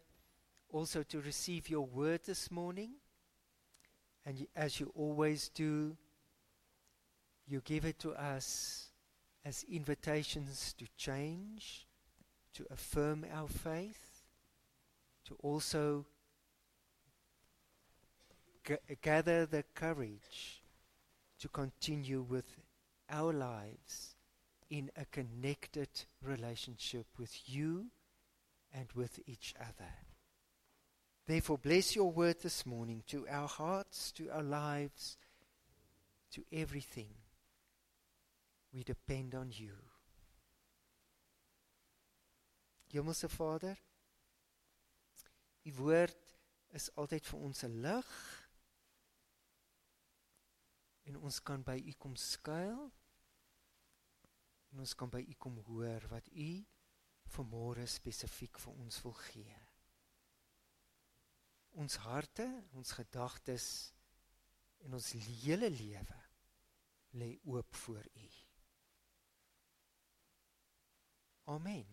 also 0.71 1.03
to 1.03 1.21
receive 1.21 1.69
your 1.69 1.85
word 1.85 2.21
this 2.25 2.49
morning. 2.51 2.91
And 4.25 4.45
as 4.55 4.79
you 4.79 4.91
always 4.95 5.49
do, 5.49 5.95
you 7.47 7.61
give 7.65 7.85
it 7.85 7.99
to 7.99 8.11
us 8.11 8.87
as 9.43 9.65
invitations 9.69 10.73
to 10.77 10.85
change, 10.97 11.87
to 12.53 12.65
affirm 12.69 13.25
our 13.33 13.47
faith, 13.47 14.23
to 15.25 15.35
also 15.41 16.05
g- 18.65 18.75
gather 19.01 19.45
the 19.45 19.63
courage 19.73 20.61
to 21.39 21.47
continue 21.47 22.21
with 22.21 22.45
our 23.09 23.33
lives 23.33 24.15
in 24.69 24.89
a 24.95 25.05
connected 25.05 25.89
relationship 26.23 27.07
with 27.17 27.35
you 27.45 27.87
and 28.73 28.87
with 28.93 29.19
each 29.27 29.53
other. 29.59 29.91
Therefore, 31.31 31.59
bless 31.59 31.95
your 31.95 32.11
word 32.11 32.41
this 32.41 32.65
morning 32.65 33.03
to 33.07 33.25
our 33.29 33.47
hearts, 33.47 34.11
to 34.17 34.29
our 34.31 34.43
lives, 34.43 35.15
to 36.33 36.43
everything. 36.51 37.07
We 38.73 38.83
depend 38.83 39.33
on 39.33 39.49
you. 39.49 39.71
Hemelse 42.91 43.29
Vader, 43.29 43.77
u 45.63 45.73
woord 45.79 46.35
is 46.75 46.91
altyd 46.99 47.23
vir 47.31 47.39
ons 47.39 47.63
'n 47.63 47.79
lig 47.87 48.11
en 51.07 51.15
ons 51.15 51.39
kan 51.39 51.63
by 51.63 51.79
u 51.79 51.93
kom 51.93 52.15
skuil 52.15 52.91
en 54.71 54.79
ons 54.79 54.93
kan 54.93 55.09
by 55.09 55.23
u 55.23 55.33
kom 55.39 55.63
hoor 55.71 56.11
wat 56.11 56.27
u 56.27 56.51
vanmôre 57.39 57.87
spesifiek 57.87 58.59
vir 58.59 58.73
ons 58.73 59.03
wil 59.03 59.19
gee. 59.31 59.60
Ons 61.79 61.95
harte, 61.95 62.45
ons 62.75 62.91
gedagtes 62.91 63.65
en 64.85 64.93
ons 64.97 65.11
hele 65.43 65.69
lewe 65.69 66.19
lê 67.19 67.37
oop 67.45 67.75
voor 67.75 68.05
u. 68.15 68.29
Amen. 71.51 71.85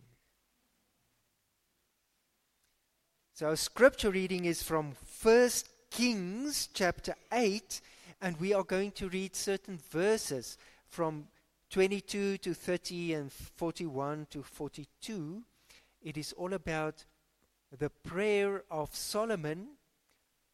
So 3.33 3.47
our 3.47 3.57
scripture 3.57 4.11
reading 4.11 4.47
is 4.47 4.62
from 4.62 4.97
1 5.23 5.51
Kings 5.91 6.69
chapter 6.73 7.14
8 7.31 7.81
and 8.21 8.37
we 8.41 8.53
are 8.53 8.64
going 8.64 8.91
to 8.93 9.09
read 9.09 9.37
certain 9.37 9.79
verses 9.91 10.59
from 10.88 11.29
22 11.71 12.38
to 12.38 12.55
30 12.55 13.14
and 13.14 13.33
41 13.33 14.27
to 14.31 14.43
42. 14.43 15.43
It 16.03 16.17
is 16.17 16.33
all 16.33 16.55
about 16.55 17.05
the 17.77 17.91
prayer 17.91 18.65
of 18.71 18.95
Solomon 18.95 19.69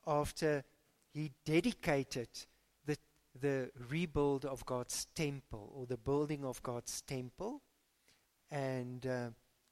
after 0.07 0.65
he 1.13 1.31
dedicated 1.45 2.29
the, 2.87 2.97
the 3.41 3.71
rebuild 3.89 4.45
of 4.45 4.67
God's 4.67 5.07
temple 5.15 5.73
or 5.75 5.87
the 5.87 5.97
building 5.97 6.45
of 6.45 6.63
God's 6.63 7.01
temple 7.03 7.63
and 8.51 9.07
uh, 9.07 9.29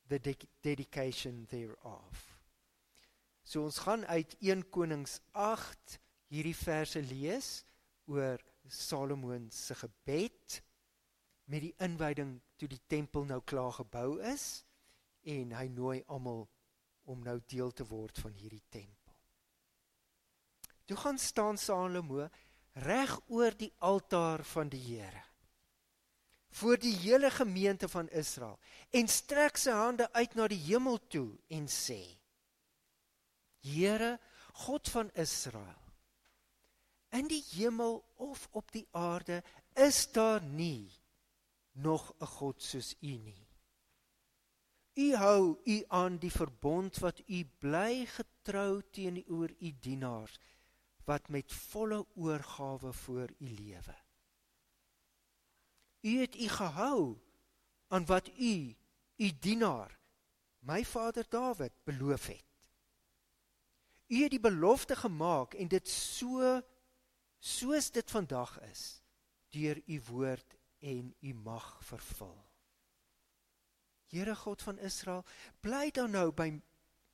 the 0.09 0.19
de 0.19 0.37
dedication 0.63 1.47
thereof. 1.51 2.39
So 3.45 3.63
ons 3.63 3.79
gaan 3.79 4.07
uit 4.07 4.37
1 4.41 4.69
Konings 4.71 5.21
8 5.33 5.99
hierdie 6.33 6.57
verse 6.57 7.01
lees 7.03 7.65
oor 8.07 8.41
Salomo 8.69 9.37
se 9.51 9.75
gebed 9.75 10.63
met 11.45 11.61
die 11.61 11.75
inwyding 11.83 12.37
toe 12.57 12.69
die 12.71 12.81
tempel 12.87 13.27
nou 13.27 13.41
klaar 13.45 13.73
gebou 13.77 14.21
is 14.33 14.65
en 15.29 15.53
hy 15.57 15.67
nooi 15.75 15.99
almal 16.07 16.47
om 17.05 17.23
nou 17.23 17.41
deel 17.47 17.71
te 17.71 17.85
word 17.85 18.19
van 18.19 18.33
hierdie 18.33 18.65
tempel. 18.69 19.15
Toe 20.85 20.97
gaan 20.97 21.19
staan 21.19 21.59
Salomo 21.59 22.29
reg 22.73 23.19
oor 23.29 23.55
die 23.57 23.73
altaar 23.79 24.45
van 24.45 24.69
die 24.69 24.83
Here 24.83 25.33
voor 26.53 26.79
die 26.79 26.97
hele 26.97 27.31
gemeente 27.31 27.89
van 27.89 28.09
Israel 28.09 28.59
en 28.91 29.09
strek 29.09 29.57
sy 29.57 29.73
hande 29.73 30.09
uit 30.13 30.35
na 30.37 30.49
die 30.53 30.61
hemel 30.67 30.99
toe 31.09 31.31
en 31.49 31.65
sê: 31.69 32.01
Here, 33.65 34.19
God 34.67 34.91
van 34.93 35.09
Israel, 35.17 35.81
in 37.17 37.29
die 37.29 37.43
hemel 37.55 38.03
of 38.21 38.49
op 38.53 38.73
die 38.73 38.85
aarde 38.91 39.41
is 39.73 40.05
daar 40.13 40.43
nie 40.43 40.93
nog 41.73 42.13
'n 42.21 42.27
God 42.27 42.63
soos 42.63 42.95
U 43.01 43.17
nie. 43.17 43.47
U 44.95 45.15
hou 45.17 45.59
U 45.65 45.85
aan 45.89 46.19
die 46.21 46.31
verbond 46.31 46.99
wat 47.01 47.23
U 47.25 47.45
bly 47.65 48.05
getrou 48.07 48.83
teenoor 48.93 49.55
U 49.59 49.73
dienaars 49.81 50.37
wat 51.09 51.29
met 51.29 51.53
volle 51.53 52.05
oorgawe 52.15 52.93
voor 52.93 53.33
U 53.39 53.49
lewe. 53.49 53.97
U 56.01 56.19
het 56.21 56.37
U 56.37 56.49
gehou 56.49 57.19
aan 57.89 58.05
wat 58.07 58.29
U 58.29 58.77
U 59.17 59.33
dienaar 59.41 59.99
my 60.59 60.85
vader 60.85 61.25
Dawid 61.29 61.73
beloof 61.85 62.27
het. 62.27 62.71
U 64.07 64.23
het 64.23 64.31
die 64.31 64.41
belofte 64.41 64.97
gemaak 64.97 65.55
en 65.55 65.69
dit 65.69 65.89
so 65.89 66.61
soos 67.39 67.91
dit 67.91 68.11
vandag 68.11 68.61
is 68.61 69.03
deur 69.49 69.83
U 69.87 70.01
woord 70.09 70.57
en 70.79 71.15
U 71.21 71.35
mag 71.35 71.79
vervul. 71.85 72.52
Here 74.13 74.35
God 74.37 74.63
van 74.63 74.79
Israel, 74.85 75.25
bly 75.65 75.89
dan 75.95 76.13
nou 76.13 76.29
by 76.37 76.53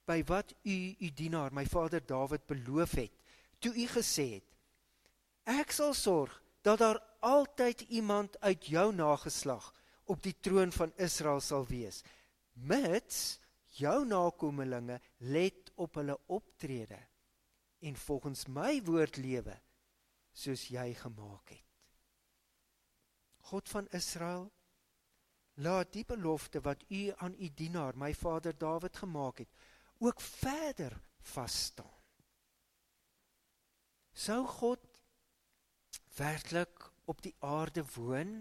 by 0.09 0.23
wat 0.27 0.55
U 0.65 0.77
U 0.99 1.09
dienaar 1.15 1.53
my 1.55 1.67
vader 1.69 2.01
Dawid 2.01 2.47
beloof 2.49 2.97
het. 2.99 3.13
Toe 3.61 3.75
U 3.77 3.87
gesê 3.93 4.27
het: 4.39 4.55
Ek 5.45 5.73
sal 5.73 5.95
sorg 5.95 6.33
dat 6.67 6.81
daar 6.83 6.99
altyd 7.21 7.81
iemand 7.81 8.41
uit 8.41 8.67
jou 8.67 8.93
nageslag 8.95 9.75
op 10.05 10.23
die 10.23 10.35
troon 10.41 10.73
van 10.73 10.93
Israel 10.97 11.41
sal 11.41 11.67
wees 11.69 12.03
mits 12.53 13.39
jou 13.79 14.03
nakommelinge 14.07 14.99
let 15.19 15.71
op 15.77 16.01
hulle 16.01 16.17
optrede 16.27 16.99
en 17.79 17.97
volgens 17.97 18.47
my 18.51 18.81
woord 18.85 19.21
lewe 19.23 19.55
soos 20.33 20.67
jy 20.73 20.91
gemaak 20.99 21.55
het 21.55 21.67
God 23.51 23.69
van 23.69 23.87
Israel 23.97 24.49
laat 25.59 25.93
die 25.93 26.05
belofte 26.07 26.61
wat 26.63 26.85
u 26.89 27.13
aan 27.17 27.35
u 27.39 27.51
dienaar 27.55 27.97
my 27.97 28.15
vader 28.15 28.55
Dawid 28.59 28.97
gemaak 28.97 29.39
het 29.39 29.49
ook 29.99 30.21
verder 30.21 31.01
vas 31.35 31.63
staan 31.71 31.99
sou 34.19 34.43
God 34.47 34.83
werklik 36.19 36.91
op 37.09 37.23
die 37.23 37.35
aarde 37.39 37.85
woon? 37.95 38.33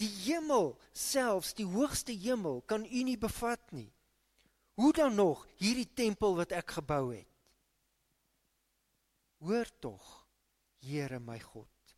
Die 0.00 0.10
hemel, 0.24 0.72
selfs 0.96 1.52
die 1.58 1.66
hoogste 1.68 2.14
hemel, 2.16 2.62
kan 2.66 2.84
u 2.84 3.02
nie 3.06 3.18
bevat 3.18 3.70
nie. 3.76 3.90
Hoe 4.80 4.92
dan 4.96 5.14
nog 5.14 5.44
hierdie 5.60 5.88
tempel 5.94 6.34
wat 6.38 6.54
ek 6.56 6.78
gebou 6.78 7.12
het? 7.12 7.28
Hoor 9.42 9.68
tog, 9.84 10.08
Here 10.82 11.20
my 11.22 11.38
God, 11.38 11.94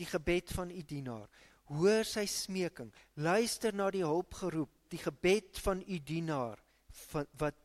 die 0.00 0.06
gebed 0.08 0.52
van 0.56 0.70
u 0.70 0.80
dienaar. 0.80 1.26
Hoor 1.66 2.04
sy 2.06 2.26
smeking. 2.30 2.92
Luister 3.14 3.74
na 3.74 3.90
die 3.90 4.04
hulpgeroep, 4.04 4.70
die 4.92 5.00
gebed 5.02 5.58
van 5.64 5.82
u 5.82 5.98
dienaar 5.98 6.62
van 7.10 7.26
wat 7.40 7.62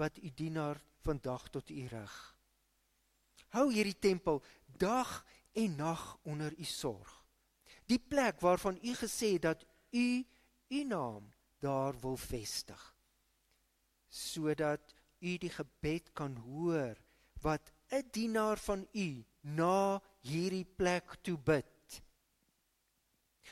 wat 0.00 0.16
u 0.18 0.30
dienaar 0.34 0.80
vandag 1.04 1.48
tot 1.52 1.70
u 1.70 1.86
rig. 1.86 2.14
Hou 3.52 3.66
hierdie 3.68 3.98
tempel 3.98 4.40
dag 4.80 5.10
en 5.52 5.76
nag 5.76 6.18
onder 6.22 6.54
u 6.58 6.64
sorg. 6.64 7.10
Die 7.86 7.98
plek 8.00 8.40
waarvan 8.40 8.78
u 8.82 8.94
gesê 8.96 9.36
dat 9.38 9.66
u 9.90 10.24
u 10.68 10.84
naam 10.84 11.28
daar 11.60 11.98
wil 12.00 12.16
vestig. 12.16 12.94
Sodat 14.08 14.94
u 15.20 15.36
die 15.36 15.50
gebed 15.50 16.12
kan 16.12 16.36
hoor 16.36 16.96
wat 17.42 17.72
'n 17.90 18.08
dienaar 18.10 18.58
van 18.58 18.86
u 18.92 19.24
na 19.40 20.00
hierdie 20.20 20.64
plek 20.64 21.14
toe 21.22 21.38
bid. 21.38 21.66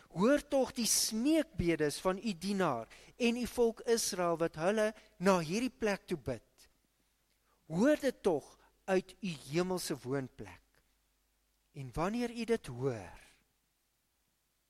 Hoor 0.09 0.43
tog 0.49 0.73
die 0.73 0.87
smeekbedes 0.87 2.01
van 2.01 2.19
u 2.19 2.33
dienaar 2.39 2.89
en 3.17 3.37
u 3.37 3.47
volk 3.47 3.81
Israel 3.81 4.39
wat 4.41 4.55
hulle 4.55 4.95
na 5.19 5.39
hierdie 5.39 5.71
plek 5.71 6.07
toe 6.07 6.19
bid. 6.19 6.69
Hoor 7.71 7.97
dit 8.01 8.23
tog 8.23 8.59
uit 8.85 9.15
u 9.21 9.35
hemelse 9.51 9.97
woonplek. 10.03 10.63
En 11.73 11.91
wanneer 11.95 12.31
u 12.31 12.45
dit 12.45 12.67
hoor, 12.67 13.21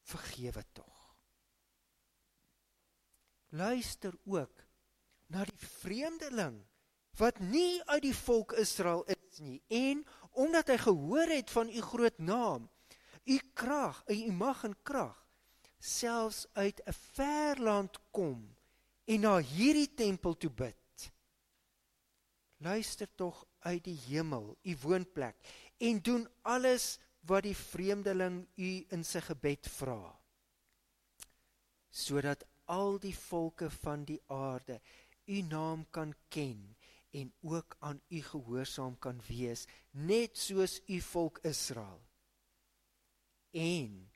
vergewe 0.03 0.65
tog. 0.73 1.15
Luister 3.49 4.15
ook 4.25 4.65
na 5.27 5.45
die 5.45 5.59
vreemdeling 5.59 6.61
wat 7.19 7.39
nie 7.39 7.81
uit 7.85 8.03
die 8.03 8.17
volk 8.17 8.53
Israel 8.53 9.03
is 9.11 9.41
nie 9.43 9.59
en 9.69 10.05
omdat 10.31 10.71
hy 10.71 10.77
gehoor 10.81 11.33
het 11.33 11.51
van 11.51 11.69
u 11.69 11.81
groot 11.83 12.19
naam, 12.19 12.69
u 13.25 13.39
krag, 13.55 14.03
u 14.09 14.33
mag 14.33 14.65
en 14.65 14.77
krag, 14.83 15.20
selfs 15.81 16.47
uit 16.53 16.81
'n 16.87 16.93
ver 16.93 17.61
land 17.61 17.99
kom 18.11 18.57
en 19.05 19.21
na 19.21 19.39
hierdie 19.39 19.95
tempel 19.95 20.37
toe 20.37 20.51
bid. 20.51 20.77
Luister 22.57 23.09
tog 23.15 23.47
uit 23.59 23.85
die 23.85 23.99
hemel, 24.07 24.57
u 24.63 24.77
woonplek 24.83 25.37
en 25.79 26.01
doen 26.03 26.29
alles 26.43 26.99
wat 27.21 27.43
die 27.43 27.57
vreemdeling 27.57 28.47
u 28.57 28.71
in 28.89 29.05
sy 29.05 29.21
gebed 29.25 29.69
vra 29.69 30.21
sodat 31.91 32.45
al 32.71 33.01
die 33.03 33.15
volke 33.17 33.67
van 33.83 34.05
die 34.07 34.21
aarde 34.31 34.79
u 35.27 35.41
naam 35.43 35.83
kan 35.91 36.15
ken 36.29 36.77
en 37.11 37.33
ook 37.43 37.77
aan 37.79 38.01
u 38.09 38.23
gehoorsaam 38.23 38.99
kan 38.99 39.21
wees 39.27 39.67
net 39.91 40.39
soos 40.39 40.79
u 40.87 41.01
volk 41.01 41.41
Israel 41.43 42.01
en 43.51 44.10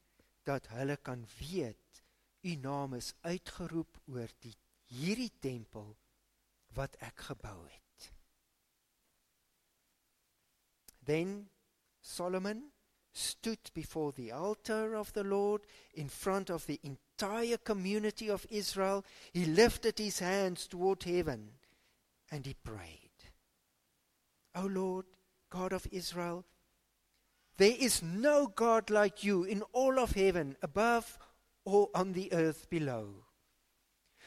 dat 0.45 0.69
hulle 0.77 0.97
kan 0.97 1.27
weet 1.39 2.03
u 2.45 2.55
naam 2.67 2.95
is 2.95 3.15
uitgeroep 3.21 4.01
oor 4.13 4.31
die 4.45 4.57
hierdie 4.93 5.33
tempel 5.41 5.97
wat 6.77 6.97
ek 7.09 7.27
gebou 7.31 7.59
het 7.65 8.13
then 11.05 11.49
Solomon 12.01 12.71
stood 13.15 13.73
before 13.75 14.13
the 14.13 14.33
altar 14.33 14.95
of 14.95 15.13
the 15.13 15.25
Lord 15.25 15.63
in 15.95 16.09
front 16.09 16.51
of 16.51 16.67
the 16.67 16.81
entire 16.83 17.57
community 17.57 18.29
of 18.29 18.47
Israel. 18.51 19.05
He 19.33 19.45
lifted 19.45 19.99
his 19.99 20.19
hands 20.19 20.67
toward 20.67 21.05
heaven 21.05 21.53
and 22.31 22.45
he 22.45 22.55
prayed. 22.55 23.11
O 24.55 24.67
Lord, 24.67 25.07
God 25.49 25.73
of 25.73 25.87
Israel, 25.93 26.45
There 27.57 27.77
is 27.79 28.03
no 28.03 28.47
God 28.47 28.91
like 28.91 29.23
you 29.23 29.45
in 29.45 29.63
all 29.73 29.99
of 29.99 30.13
heaven, 30.13 30.57
above 30.63 31.19
or 31.65 31.89
on 31.95 32.13
the 32.13 32.33
earth 32.33 32.69
below. 32.69 33.25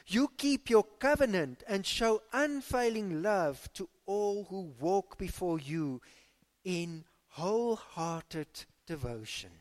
You 0.07 0.31
keep 0.37 0.69
your 0.69 0.85
covenant 0.99 1.63
and 1.67 1.85
show 1.85 2.21
unfailing 2.31 3.21
love 3.21 3.71
to 3.73 3.89
all 4.05 4.45
who 4.45 4.73
walk 4.79 5.17
before 5.17 5.59
you 5.59 6.01
in 6.63 7.03
wholehearted 7.27 8.65
devotion. 8.85 9.51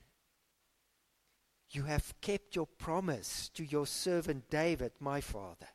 You 1.70 1.82
have 1.82 2.14
kept 2.20 2.54
your 2.54 2.66
promise 2.66 3.50
to 3.54 3.64
your 3.64 3.86
servant 3.86 4.48
David, 4.48 4.92
my 5.00 5.20
father. 5.20 5.66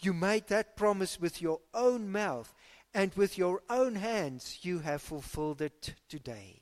You 0.00 0.12
made 0.12 0.46
that 0.46 0.76
promise 0.76 1.20
with 1.20 1.42
your 1.42 1.60
own 1.74 2.10
mouth, 2.10 2.54
and 2.94 3.12
with 3.14 3.36
your 3.36 3.62
own 3.68 3.96
hands 3.96 4.60
you 4.62 4.78
have 4.78 5.02
fulfilled 5.02 5.60
it 5.60 5.94
today. 6.08 6.59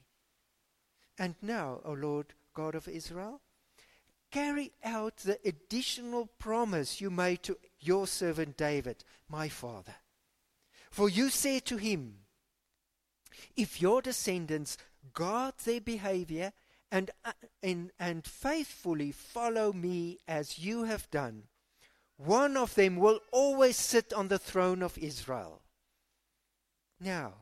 And 1.19 1.35
now, 1.43 1.81
O 1.85 1.93
Lord 1.93 2.35
God 2.55 2.75
of 2.75 2.89
Israel, 2.89 3.41
carry 4.31 4.73
out 4.85 5.17
the 5.19 5.39
additional 5.45 6.27
promise 6.39 7.01
you 7.01 7.11
made 7.11 7.43
to 7.45 7.59
your 7.81 8.07
servant 8.07 8.57
David, 8.57 9.05
my 9.29 9.49
father. 9.49 9.95
For 10.91 11.09
you 11.09 11.31
said 11.31 11.65
to 11.67 11.77
him, 11.77 12.21
If 13.57 13.83
your 13.83 14.03
descendants 14.03 14.79
guard 15.13 15.55
their 15.65 15.81
behavior 15.81 16.53
and, 16.91 17.11
uh, 17.25 17.33
and, 17.63 17.91
and 17.99 18.25
faithfully 18.25 19.13
follow 19.13 19.73
me 19.73 20.19
as 20.27 20.59
you 20.59 20.85
have 20.85 21.11
done, 21.11 21.45
one 22.17 22.57
of 22.57 22.75
them 22.75 22.97
will 22.97 23.21
always 23.31 23.77
sit 23.77 24.13
on 24.13 24.29
the 24.29 24.39
throne 24.39 24.83
of 24.83 24.99
Israel. 24.99 25.63
Now, 27.01 27.35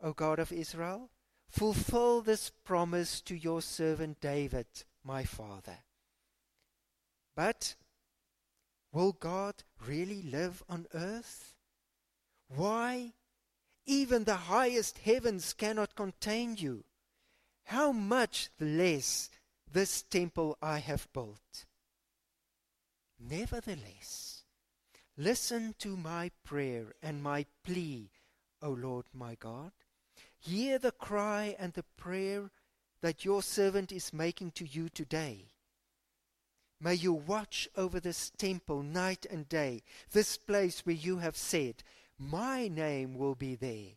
O 0.00 0.12
God 0.12 0.38
of 0.38 0.50
Israel, 0.50 1.10
fulfill 1.52 2.22
this 2.22 2.50
promise 2.64 3.20
to 3.20 3.34
your 3.34 3.60
servant 3.60 4.20
David, 4.20 4.66
my 5.04 5.22
father. 5.22 5.78
But 7.36 7.74
will 8.90 9.12
God 9.12 9.56
really 9.86 10.22
live 10.22 10.62
on 10.68 10.86
earth? 10.94 11.54
Why? 12.48 13.12
Even 13.84 14.24
the 14.24 14.36
highest 14.36 14.98
heavens 14.98 15.52
cannot 15.52 15.94
contain 15.94 16.56
you. 16.56 16.84
How 17.64 17.92
much 17.92 18.48
less 18.58 19.28
this 19.70 20.02
temple 20.02 20.56
I 20.62 20.78
have 20.78 21.12
built? 21.12 21.66
Nevertheless, 23.20 24.44
listen 25.16 25.74
to 25.80 25.96
my 25.96 26.30
prayer 26.44 26.94
and 27.02 27.22
my 27.22 27.44
plea, 27.64 28.10
O 28.62 28.70
Lord 28.70 29.06
my 29.12 29.34
God. 29.34 29.72
Hear 30.44 30.80
the 30.80 30.90
cry 30.90 31.54
and 31.56 31.72
the 31.72 31.84
prayer 31.96 32.50
that 33.00 33.24
your 33.24 33.44
servant 33.44 33.92
is 33.92 34.12
making 34.12 34.50
to 34.52 34.66
you 34.66 34.88
today. 34.88 35.52
May 36.80 36.94
you 36.94 37.12
watch 37.12 37.68
over 37.76 38.00
this 38.00 38.30
temple 38.36 38.82
night 38.82 39.24
and 39.30 39.48
day, 39.48 39.84
this 40.10 40.36
place 40.36 40.84
where 40.84 40.96
you 40.96 41.18
have 41.18 41.36
said, 41.36 41.84
My 42.18 42.66
name 42.66 43.14
will 43.16 43.36
be 43.36 43.54
there. 43.54 43.94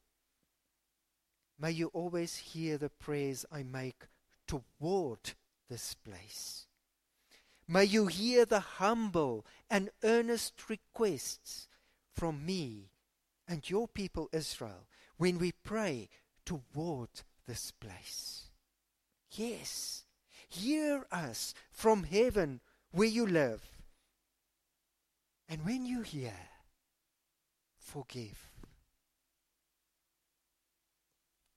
May 1.60 1.72
you 1.72 1.88
always 1.94 2.38
hear 2.38 2.78
the 2.78 2.90
prayers 2.90 3.44
I 3.52 3.64
make 3.64 4.04
toward 4.46 5.32
this 5.68 5.96
place. 5.96 6.68
May 7.68 7.86
you 7.86 8.06
hear 8.06 8.46
the 8.46 8.60
humble 8.60 9.48
and 9.68 9.90
earnest 10.04 10.70
requests 10.70 11.68
from 12.14 12.46
me 12.46 12.92
and 13.48 13.68
your 13.68 13.88
people 13.88 14.30
Israel 14.32 14.86
when 15.18 15.40
we 15.40 15.52
pray 15.52 16.10
toward 16.46 17.10
this 17.48 17.72
place. 17.72 18.50
Yes, 19.32 20.06
hear 20.50 21.06
us 21.12 21.54
from 21.72 22.04
heaven 22.04 22.62
where 22.92 23.08
you 23.08 23.26
live. 23.26 23.62
And 25.50 25.66
when 25.66 25.86
you 25.86 26.02
hear, 26.02 26.34
forgive. 27.78 28.50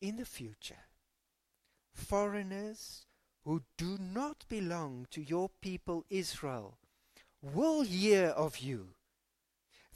In 0.00 0.16
the 0.16 0.24
future, 0.24 0.84
foreigners 1.92 3.06
who 3.44 3.62
do 3.76 3.96
not 3.98 4.44
belong 4.48 5.06
to 5.10 5.22
your 5.22 5.48
people 5.60 6.04
Israel 6.10 6.78
will 7.42 7.82
hear 7.82 8.26
of 8.28 8.58
you. 8.58 8.90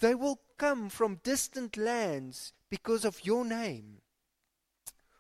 They 0.01 0.15
will 0.15 0.41
come 0.59 0.89
from 0.89 1.21
distant 1.23 1.77
lands 1.77 2.53
because 2.71 3.05
of 3.05 3.25
your 3.25 3.45
name. 3.45 4.02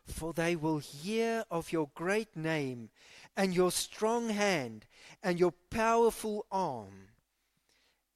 For 0.06 0.32
they 0.32 0.56
will 0.56 0.78
hear 0.78 1.44
of 1.50 1.72
your 1.72 1.90
great 1.94 2.36
name 2.36 2.90
and 3.36 3.54
your 3.54 3.70
strong 3.70 4.30
hand 4.30 4.86
and 5.22 5.38
your 5.38 5.52
powerful 5.70 6.46
arm. 6.50 7.08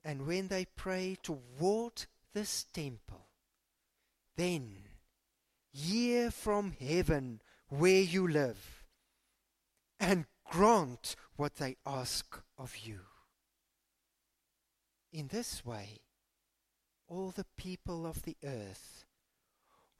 And 0.04 0.26
when 0.26 0.48
they 0.48 0.64
pray 0.64 1.16
toward 1.22 2.06
this 2.32 2.64
temple, 2.72 3.28
then 4.36 4.76
hear 5.72 6.30
from 6.30 6.72
heaven 6.78 7.40
where 7.68 8.02
you 8.02 8.26
live 8.28 8.84
and 9.98 10.26
grant 10.44 11.16
what 11.36 11.56
they 11.56 11.76
ask 11.84 12.40
of 12.58 12.76
you. 12.78 13.00
In 15.12 15.28
this 15.28 15.64
way, 15.64 16.00
all 17.08 17.30
the 17.30 17.46
people 17.56 18.06
of 18.06 18.22
the 18.22 18.36
earth 18.44 19.04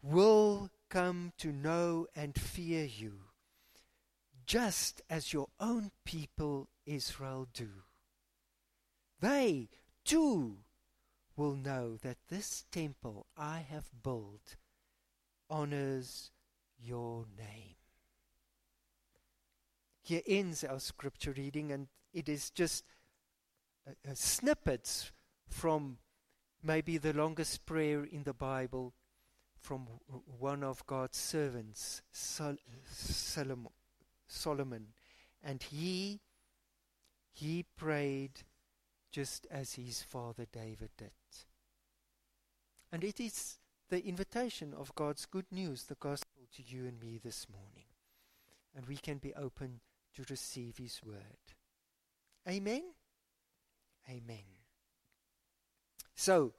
will 0.03 0.70
come 0.89 1.32
to 1.39 1.53
know 1.53 2.07
and 2.14 2.39
fear 2.39 2.84
you, 2.84 3.20
just 4.47 5.03
as 5.11 5.32
your 5.32 5.49
own 5.59 5.91
people 6.05 6.68
Israel 6.84 7.49
do. 7.53 7.68
They, 9.20 9.68
too, 10.05 10.59
will 11.37 11.55
know 11.55 11.97
that 12.03 12.18
this 12.28 12.64
temple 12.70 13.26
I 13.37 13.64
have 13.68 13.91
built 14.03 14.57
honors 15.51 16.30
your 16.78 17.26
name. 17.37 17.76
Here 20.03 20.22
ends 20.26 20.62
our 20.62 20.80
scripture 20.80 21.34
reading, 21.37 21.72
and 21.72 21.89
it 22.12 22.28
is 22.28 22.51
just 22.51 22.84
uh, 23.87 23.93
uh, 24.09 24.14
snippets 24.14 25.11
from 25.49 25.99
maybe 26.62 26.99
the 26.99 27.12
longest 27.12 27.66
prayer 27.66 28.05
in 28.05 28.22
the 28.22 28.32
Bible 28.32 28.95
from 29.67 29.89
one 30.39 30.62
of 30.62 30.87
God's 30.87 31.19
servants, 31.19 32.01
Sol- 32.12 32.62
Solomon, 32.89 33.73
Solomon. 34.29 34.87
And 35.43 35.61
he, 35.61 36.21
he 37.33 37.64
prayed 37.77 38.45
just 39.11 39.45
as 39.51 39.75
his 39.75 40.03
father 40.03 40.47
David 40.53 40.91
did. 40.97 41.11
And 42.93 43.03
it 43.03 43.19
is 43.19 43.59
the 43.91 44.07
invitation 44.07 44.73
of 44.73 44.95
God's 44.95 45.27
good 45.27 45.47
news, 45.51 45.83
the 45.83 45.97
gospel 45.97 46.43
to 46.55 46.62
you 46.62 46.87
and 46.87 47.01
me 47.01 47.19
this 47.23 47.49
morning. 47.51 47.89
And 48.77 48.87
we 48.87 48.97
can 48.97 49.19
be 49.19 49.35
open 49.35 49.81
to 50.14 50.25
receive 50.31 50.77
His 50.79 51.01
word. 51.05 51.43
Amen? 52.49 52.85
Amen. 54.09 54.45
So, 56.14 56.53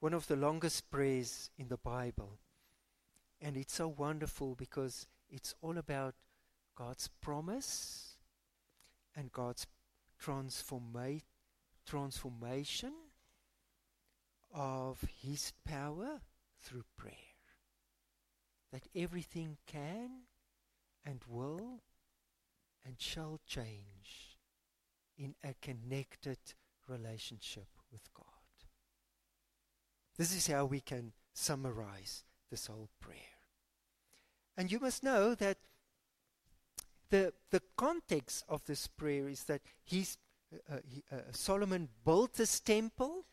one 0.00 0.14
of 0.14 0.26
the 0.26 0.36
longest 0.36 0.90
prayers 0.90 1.50
in 1.58 1.68
the 1.68 1.76
Bible. 1.76 2.38
And 3.40 3.56
it's 3.56 3.74
so 3.74 3.88
wonderful 3.88 4.54
because 4.54 5.06
it's 5.28 5.54
all 5.60 5.78
about 5.78 6.14
God's 6.76 7.08
promise 7.20 8.16
and 9.16 9.32
God's 9.32 9.66
transforma- 10.22 11.22
transformation 11.86 12.92
of 14.54 15.04
His 15.20 15.52
power 15.64 16.20
through 16.62 16.84
prayer. 16.96 17.14
That 18.72 18.86
everything 18.94 19.56
can 19.66 20.22
and 21.04 21.20
will 21.26 21.80
and 22.84 22.96
shall 23.00 23.40
change 23.46 24.38
in 25.16 25.34
a 25.42 25.54
connected 25.60 26.38
relationship 26.86 27.66
with 27.90 28.12
God. 28.14 28.37
This 30.18 30.34
is 30.34 30.48
how 30.48 30.64
we 30.64 30.80
can 30.80 31.12
summarize 31.32 32.24
this 32.50 32.66
whole 32.66 32.90
prayer. 33.00 33.38
And 34.56 34.70
you 34.72 34.80
must 34.80 35.04
know 35.04 35.36
that 35.36 35.58
the, 37.10 37.32
the 37.50 37.62
context 37.76 38.44
of 38.48 38.64
this 38.64 38.88
prayer 38.88 39.28
is 39.28 39.44
that 39.44 39.62
he's, 39.84 40.18
uh, 40.52 40.74
uh 40.74 40.78
he, 40.84 41.04
uh, 41.12 41.20
Solomon 41.30 41.88
built 42.04 42.34
this 42.34 42.58
temple. 42.58 43.24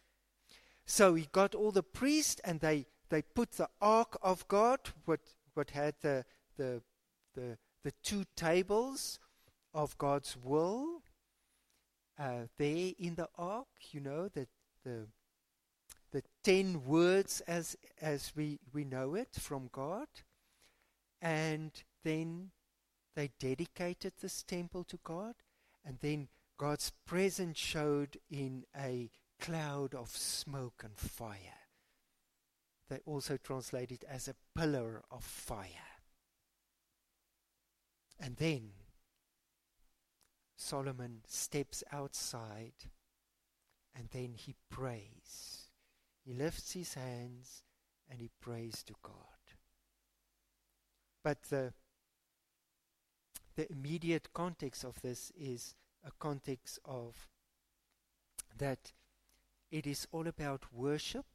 So 0.85 1.15
he 1.15 1.27
got 1.31 1.55
all 1.55 1.71
the 1.71 1.81
priests 1.81 2.39
and 2.45 2.59
they, 2.59 2.85
they 3.09 3.23
put 3.23 3.53
the 3.53 3.69
ark 3.81 4.17
of 4.21 4.47
God, 4.47 4.79
what, 5.05 5.21
what 5.55 5.71
had 5.71 5.95
the, 6.01 6.23
the, 6.57 6.83
the, 7.33 7.57
the 7.83 7.93
two 8.03 8.25
tables 8.35 9.19
of 9.73 9.97
God's 9.97 10.37
will 10.37 11.01
uh, 12.19 12.43
there 12.57 12.91
in 12.99 13.15
the 13.15 13.27
ark, 13.37 13.67
you 13.91 13.99
know, 13.99 14.27
the, 14.27 14.47
the 14.83 15.07
ten 16.45 16.85
words 16.85 17.41
as, 17.47 17.75
as 17.99 18.31
we, 18.35 18.59
we 18.71 18.83
know 18.83 19.15
it 19.15 19.29
from 19.33 19.67
God. 19.71 20.07
And 21.19 21.71
then 22.03 22.51
they 23.15 23.31
dedicated 23.39 24.13
this 24.21 24.43
temple 24.43 24.83
to 24.83 24.99
God, 25.03 25.33
and 25.83 25.97
then 26.01 26.27
God's 26.57 26.91
presence 27.07 27.57
showed 27.57 28.17
in 28.29 28.65
a 28.77 29.09
cloud 29.41 29.95
of 29.95 30.09
smoke 30.09 30.83
and 30.83 30.95
fire. 30.95 31.63
They 32.89 32.99
also 33.05 33.37
translate 33.37 33.91
it 33.91 34.03
as 34.07 34.27
a 34.27 34.35
pillar 34.55 35.01
of 35.09 35.23
fire. 35.23 35.67
And 38.19 38.35
then 38.35 38.69
Solomon 40.55 41.21
steps 41.27 41.83
outside 41.91 42.73
and 43.97 44.09
then 44.11 44.35
he 44.35 44.55
prays. 44.69 45.64
He 46.25 46.33
lifts 46.33 46.73
his 46.73 46.95
hands 46.95 47.63
and 48.09 48.19
he 48.19 48.29
prays 48.41 48.83
to 48.83 48.93
God. 49.03 49.13
But 51.23 51.43
the, 51.49 51.73
the 53.55 53.71
immediate 53.71 54.33
context 54.33 54.83
of 54.83 55.01
this 55.01 55.31
is 55.39 55.75
a 56.05 56.11
context 56.19 56.79
of 56.85 57.27
that 58.57 58.91
it 59.71 59.85
is 59.85 60.07
all 60.11 60.27
about 60.27 60.63
worship, 60.71 61.25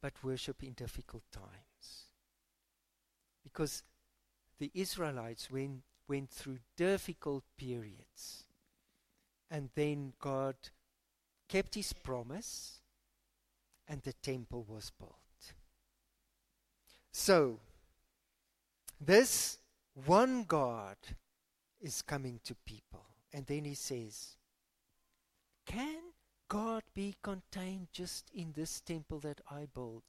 but 0.00 0.12
worship 0.22 0.62
in 0.62 0.72
difficult 0.72 1.24
times. 1.32 2.06
Because 3.42 3.82
the 4.58 4.70
Israelites 4.74 5.50
went, 5.50 5.82
went 6.08 6.30
through 6.30 6.58
difficult 6.76 7.44
periods. 7.56 8.44
And 9.50 9.70
then 9.74 10.12
God 10.20 10.54
kept 11.48 11.74
his 11.74 11.92
promise, 11.92 12.80
and 13.90 14.00
the 14.02 14.12
temple 14.12 14.64
was 14.68 14.92
built. 14.98 15.12
So, 17.10 17.58
this 19.00 19.58
one 20.06 20.44
God 20.44 20.96
is 21.80 22.00
coming 22.00 22.38
to 22.44 22.54
people. 22.64 23.04
And 23.32 23.44
then 23.46 23.64
he 23.64 23.74
says, 23.74 24.36
Can 25.66 25.98
God 26.48 26.84
be 26.94 27.16
contained 27.22 27.88
just 27.92 28.30
in 28.32 28.52
this 28.52 28.80
temple 28.80 29.18
that 29.20 29.40
I 29.50 29.66
build? 29.74 30.02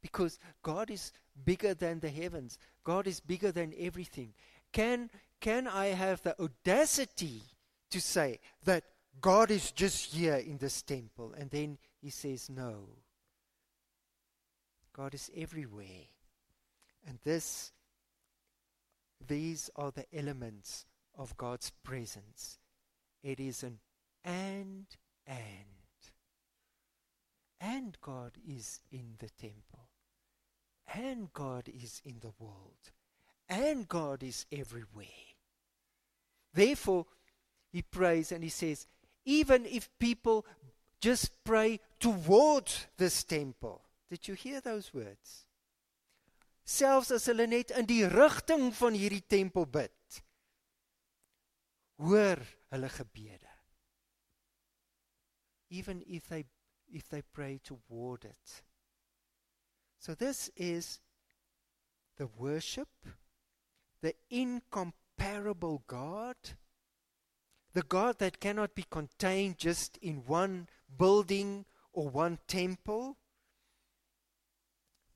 Because 0.00 0.38
God 0.62 0.90
is 0.90 1.12
bigger 1.44 1.74
than 1.74 2.00
the 2.00 2.08
heavens, 2.08 2.58
God 2.84 3.06
is 3.06 3.20
bigger 3.20 3.52
than 3.52 3.74
everything. 3.78 4.32
Can, 4.72 5.10
can 5.40 5.66
I 5.66 5.86
have 5.86 6.22
the 6.22 6.40
audacity 6.40 7.42
to 7.90 8.00
say 8.00 8.40
that 8.64 8.84
God 9.20 9.50
is 9.50 9.72
just 9.72 10.14
here 10.14 10.36
in 10.36 10.56
this 10.56 10.80
temple? 10.80 11.34
And 11.36 11.50
then 11.50 11.76
he 12.00 12.10
says, 12.10 12.48
No. 12.48 12.88
God 14.96 15.14
is 15.14 15.30
everywhere. 15.36 16.08
And 17.06 17.18
this 17.22 17.72
these 19.26 19.70
are 19.76 19.90
the 19.90 20.06
elements 20.12 20.86
of 21.16 21.36
God's 21.36 21.70
presence. 21.82 22.58
It 23.22 23.40
is 23.40 23.62
an 23.62 23.78
and 24.24 24.86
and. 25.26 25.36
And 27.60 27.96
God 28.00 28.32
is 28.46 28.80
in 28.90 29.14
the 29.18 29.30
temple. 29.30 29.88
And 30.94 31.32
God 31.32 31.68
is 31.68 32.00
in 32.04 32.16
the 32.20 32.32
world. 32.38 32.92
And 33.48 33.88
God 33.88 34.22
is 34.22 34.46
everywhere. 34.52 35.06
Therefore, 36.52 37.06
he 37.72 37.82
prays 37.82 38.32
and 38.32 38.42
he 38.42 38.50
says, 38.50 38.86
even 39.24 39.66
if 39.66 39.90
people 39.98 40.46
just 41.00 41.32
pray 41.44 41.80
towards 41.98 42.86
this 42.96 43.24
temple. 43.24 43.82
Did 44.08 44.28
you 44.28 44.34
hear 44.34 44.60
those 44.60 44.94
words? 44.94 45.46
selfs 46.66 47.12
as 47.14 47.28
hulle 47.30 47.46
net 47.46 47.70
in 47.78 47.86
die 47.86 48.04
rigting 48.10 48.72
van 48.74 48.96
hierdie 48.98 49.24
tempel 49.30 49.68
bid 49.70 50.18
hoor 52.02 52.42
hulle 52.74 52.90
gebede. 52.90 53.52
Even 55.70 56.02
if 56.06 56.28
they 56.28 56.44
if 56.88 57.08
they 57.08 57.22
pray 57.22 57.58
toward 57.58 58.24
it. 58.24 58.62
So 59.98 60.14
this 60.14 60.50
is 60.54 61.00
the 62.16 62.26
worship 62.26 62.88
the 64.02 64.14
incomparable 64.30 65.82
god 65.86 66.36
the 67.72 67.82
god 67.82 68.18
that 68.18 68.40
cannot 68.40 68.74
be 68.74 68.84
contained 68.88 69.58
just 69.58 69.96
in 69.98 70.22
one 70.26 70.68
building 70.98 71.64
or 71.92 72.08
one 72.08 72.38
temple 72.46 73.16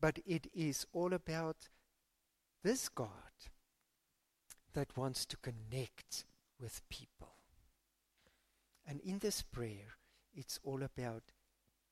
but 0.00 0.18
it 0.26 0.46
is 0.54 0.86
all 0.92 1.12
about 1.12 1.68
this 2.62 2.88
God 2.88 3.08
that 4.72 4.96
wants 4.96 5.26
to 5.26 5.36
connect 5.36 6.24
with 6.60 6.80
people. 6.88 7.32
And 8.86 9.00
in 9.00 9.18
this 9.18 9.42
prayer, 9.42 9.96
it's 10.34 10.58
all 10.62 10.82
about 10.82 11.22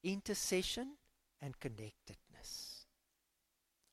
intercession 0.03 0.95
and 1.41 1.59
connectedness. 1.59 2.87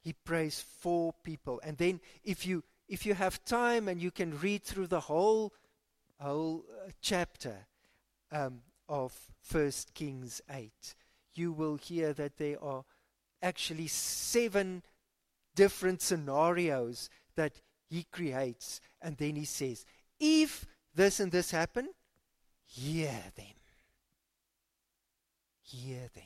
He 0.01 0.13
prays 0.13 0.59
for 0.61 1.13
people. 1.23 1.59
And 1.63 1.77
then 1.77 1.99
if 2.23 2.45
you 2.45 2.63
if 2.87 3.05
you 3.05 3.15
have 3.15 3.43
time 3.43 3.87
and 3.87 3.99
you 3.99 4.11
can 4.11 4.39
read 4.39 4.63
through 4.63 4.87
the 4.87 4.99
whole 4.99 5.53
whole 6.19 6.63
uh, 6.69 6.91
chapter 7.01 7.67
um, 8.31 8.61
of 8.87 9.13
First 9.41 9.93
Kings 9.93 10.41
8, 10.49 10.95
you 11.33 11.51
will 11.51 11.75
hear 11.75 12.13
that 12.13 12.37
there 12.37 12.63
are 12.63 12.85
actually 13.45 13.87
seven 13.87 14.81
different 15.53 16.01
scenarios 16.01 17.09
that 17.35 17.61
he 17.89 18.05
creates. 18.11 18.81
And 19.01 19.15
then 19.17 19.35
he 19.35 19.45
says, 19.45 19.85
if 20.19 20.65
this 20.95 21.19
and 21.19 21.31
this 21.31 21.51
happen, 21.51 21.89
hear 22.65 23.13
them. 23.35 23.55
Hear 25.61 26.09
them. 26.13 26.23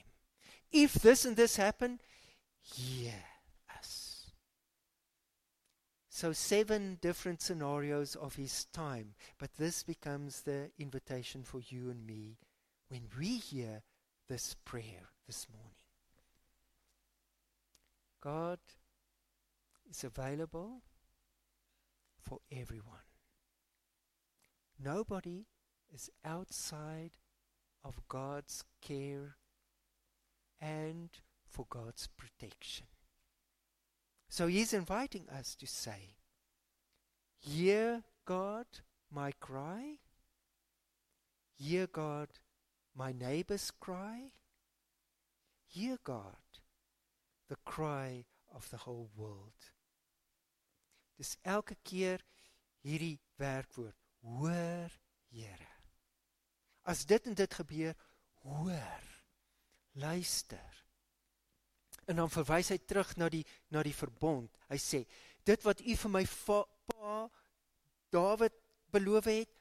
If 0.72 0.94
this 0.94 1.26
and 1.26 1.36
this 1.36 1.58
happen, 1.58 2.00
hear 2.62 3.14
us. 3.78 4.32
So, 6.10 6.34
seven 6.34 7.00
different 7.02 7.42
scenarios 7.42 8.16
of 8.16 8.36
his 8.36 8.66
time. 8.66 9.14
But 9.40 9.56
this 9.58 9.84
becomes 9.84 10.42
the 10.42 10.70
invitation 10.78 11.44
for 11.44 11.62
you 11.62 11.90
and 11.90 12.06
me 12.06 12.38
when 12.90 13.04
we 13.18 13.38
hear 13.38 13.82
this 14.28 14.56
prayer 14.66 15.10
this 15.26 15.48
morning. 15.52 15.79
God 18.22 18.60
is 19.90 20.04
available 20.04 20.82
for 22.22 22.40
everyone. 22.52 23.08
Nobody 24.82 25.46
is 25.94 26.10
outside 26.24 27.12
of 27.84 28.08
God's 28.08 28.64
care 28.82 29.36
and 30.62 31.10
for 31.48 31.66
God's 31.70 32.08
protection. 32.08 32.88
So 34.30 34.48
he's 34.48 34.74
inviting 34.74 35.28
us 35.30 35.56
to 35.56 35.66
say, 35.66 36.16
Hear 37.40 38.04
God 38.26 38.66
my 39.12 39.32
cry. 39.40 40.00
Hear 41.56 41.88
God 41.88 42.28
my 42.96 43.12
neighbor's 43.12 43.72
cry. 43.72 44.32
Hear 45.68 45.98
God 46.04 46.36
the 47.50 47.58
cry 47.66 48.26
of 48.56 48.70
the 48.70 48.78
whole 48.78 49.10
world. 49.16 49.72
Dis 51.18 51.36
elke 51.42 51.76
keer 51.84 52.24
hierdie 52.86 53.20
werkwoord, 53.38 53.98
hoor 54.24 54.90
Here. 55.30 55.68
As 56.90 57.06
dit 57.06 57.26
en 57.30 57.36
dit 57.38 57.54
gebeur, 57.54 57.94
hoor. 58.42 59.06
Luister. 59.92 60.86
En 62.10 62.16
dan 62.16 62.32
verwys 62.34 62.72
hy 62.74 62.80
terug 62.82 63.12
na 63.22 63.28
die 63.30 63.44
na 63.70 63.84
die 63.86 63.94
verbond. 63.94 64.56
Hy 64.72 64.80
sê, 64.82 65.04
dit 65.46 65.66
wat 65.68 65.84
u 65.86 65.96
vir 66.04 66.14
my 66.14 66.24
va, 66.26 66.64
pa 66.90 67.28
Dawid 68.10 68.56
beloof 68.90 69.28
het, 69.30 69.52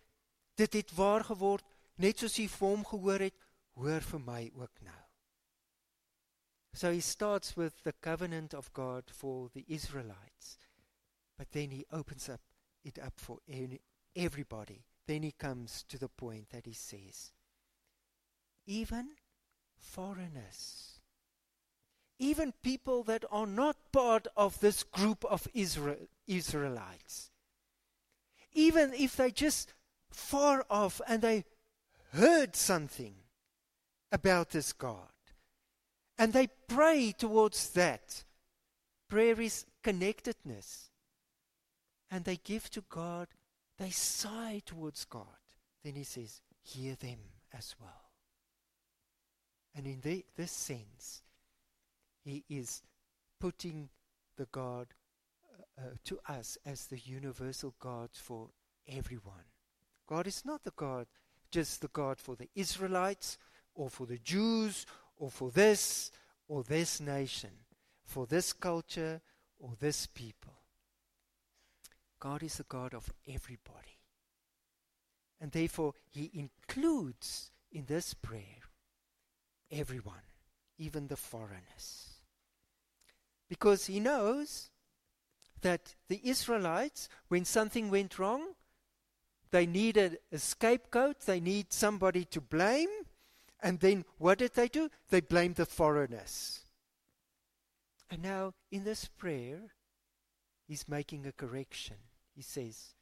dit 0.57 0.79
het 0.81 0.95
waar 0.97 1.27
geword, 1.29 1.67
net 2.01 2.23
soos 2.23 2.39
u 2.41 2.47
vir 2.49 2.69
hom 2.69 2.87
gehoor 2.89 3.27
het, 3.29 3.37
hoor 3.77 4.07
vir 4.15 4.23
my 4.25 4.41
ook 4.57 4.81
nou. 4.87 5.08
So 6.79 6.93
he 6.93 7.01
starts 7.01 7.57
with 7.57 7.83
the 7.83 7.93
covenant 7.93 8.55
of 8.55 8.73
God 8.73 9.03
for 9.09 9.49
the 9.53 9.65
Israelites, 9.67 10.59
but 11.37 11.51
then 11.51 11.73
he 11.73 11.85
opens 11.93 12.29
up 12.29 12.39
it 12.85 13.01
up 13.01 13.15
for 13.17 13.39
any, 13.49 13.81
everybody. 14.15 14.85
Then 15.05 15.25
he 15.25 15.33
comes 15.33 15.85
to 15.89 15.99
the 15.99 16.07
point 16.07 16.51
that 16.51 16.67
he 16.67 16.73
says, 16.73 17.33
even 18.65 19.09
foreigners, 19.77 21.01
even 22.21 22.53
people 22.63 23.03
that 23.03 23.25
are 23.29 23.49
not 23.49 23.91
part 23.91 24.29
of 24.37 24.61
this 24.61 24.85
group 24.85 25.25
of 25.25 25.49
Israel, 25.55 26.07
Israelites, 26.29 27.33
even 28.53 28.95
if 28.95 29.17
they 29.17 29.33
just 29.33 29.75
far 30.13 30.65
off 30.71 31.01
and 31.09 31.23
they 31.23 31.45
heard 32.13 32.55
something 32.55 33.17
about 34.13 34.51
this 34.51 34.73
God, 34.73 35.09
and 36.19 36.33
they 36.33 36.49
pray 36.69 37.13
towards 37.17 37.71
that. 37.71 38.25
Prayer 39.09 39.41
is 39.41 39.65
connectedness. 39.83 40.91
and 42.11 42.25
they 42.25 42.37
give 42.37 42.71
to 42.71 42.83
God, 42.89 43.29
they 43.79 43.91
sigh 43.91 44.63
towards 44.65 45.05
God, 45.05 45.27
then 45.85 45.95
he 45.95 46.05
says, 46.05 46.41
hear 46.63 46.95
them 46.95 47.19
as 47.53 47.75
well. 47.81 48.11
And 49.75 49.87
in 49.87 50.01
the, 50.01 50.25
this 50.37 50.51
sense, 50.53 51.23
he 52.25 52.45
is 52.49 52.83
putting 53.39 53.89
the 54.37 54.47
God 54.51 54.89
uh, 55.79 55.83
uh, 55.83 55.91
to 56.05 56.19
us 56.29 56.59
as 56.67 56.87
the 56.87 56.99
universal 56.99 57.75
God 57.79 58.11
for 58.13 58.49
everyone. 58.89 59.45
God 60.09 60.27
is 60.27 60.45
not 60.45 60.65
the 60.65 60.73
God, 60.73 61.07
just 61.51 61.81
the 61.81 61.89
God 61.89 62.19
for 62.19 62.35
the 62.35 62.49
Israelites 62.55 63.39
or 63.75 63.89
for 63.91 64.07
the 64.07 64.19
Jews 64.19 64.87
or 65.19 65.31
for 65.31 65.51
this 65.51 66.11
or 66.47 66.63
this 66.63 67.01
nation, 67.01 67.51
for 68.05 68.27
this 68.27 68.53
culture 68.53 69.21
or 69.59 69.73
this 69.81 70.07
people. 70.07 70.55
God 72.21 72.43
is 72.43 72.57
the 72.57 72.65
God 72.65 72.95
of 72.95 73.13
everybody. 73.29 73.99
And 75.41 75.53
therefore, 75.53 75.95
He 76.09 76.31
includes 76.35 77.51
in 77.71 77.85
this 77.87 78.15
prayer 78.15 78.43
everyone, 79.71 80.25
even 80.79 81.07
the 81.07 81.17
foreigners. 81.17 82.15
Because 83.49 83.87
He 83.87 84.01
knows 84.01 84.71
that 85.61 85.95
the 86.09 86.21
Israelites, 86.25 87.09
when 87.29 87.45
something 87.45 87.91
went 87.91 88.19
wrong, 88.19 88.55
they 89.51 89.67
needed 89.67 90.19
a 90.33 90.39
scapegoat, 90.39 91.21
they 91.21 91.41
need 91.41 91.73
somebody 91.73 92.25
to 92.27 92.41
blame. 92.41 92.89
And 93.61 93.81
then 93.81 94.05
what 94.19 94.39
did 94.39 94.55
they 94.55 94.69
do? 94.69 94.91
They 95.11 95.21
blamed 95.21 95.57
the 95.57 95.67
foreigners. 95.67 96.61
And 98.11 98.23
now, 98.23 98.55
in 98.71 98.85
this 98.85 99.07
prayer, 99.07 99.73
he's 100.67 100.89
making 100.89 101.27
a 101.27 101.33
correction. 101.33 101.97
He 102.35 102.43
says, 102.43 102.95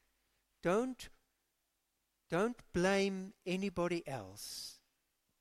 Don't, 0.62 1.08
don't 2.30 2.56
blame 2.72 3.34
anybody 3.46 4.06
else. 4.08 4.80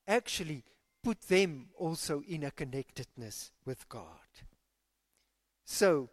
Actually, 0.06 0.62
put 1.02 1.22
them 1.22 1.68
also 1.76 2.22
in 2.28 2.44
a 2.44 2.50
connectedness 2.50 3.50
with 3.64 3.88
God. 3.88 4.44
So, 5.64 6.10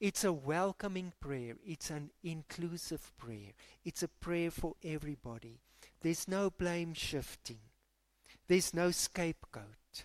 it's 0.00 0.24
a 0.24 0.32
welcoming 0.32 1.12
prayer. 1.20 1.56
It's 1.62 1.90
an 1.90 2.10
inclusive 2.24 3.12
prayer. 3.18 3.52
It's 3.84 4.02
a 4.02 4.08
prayer 4.08 4.50
for 4.50 4.74
everybody. 4.82 5.60
There's 6.00 6.26
no 6.26 6.50
blame 6.50 6.94
shifting. 6.94 7.60
There's 8.48 8.72
no 8.72 8.90
scapegoat. 8.90 10.04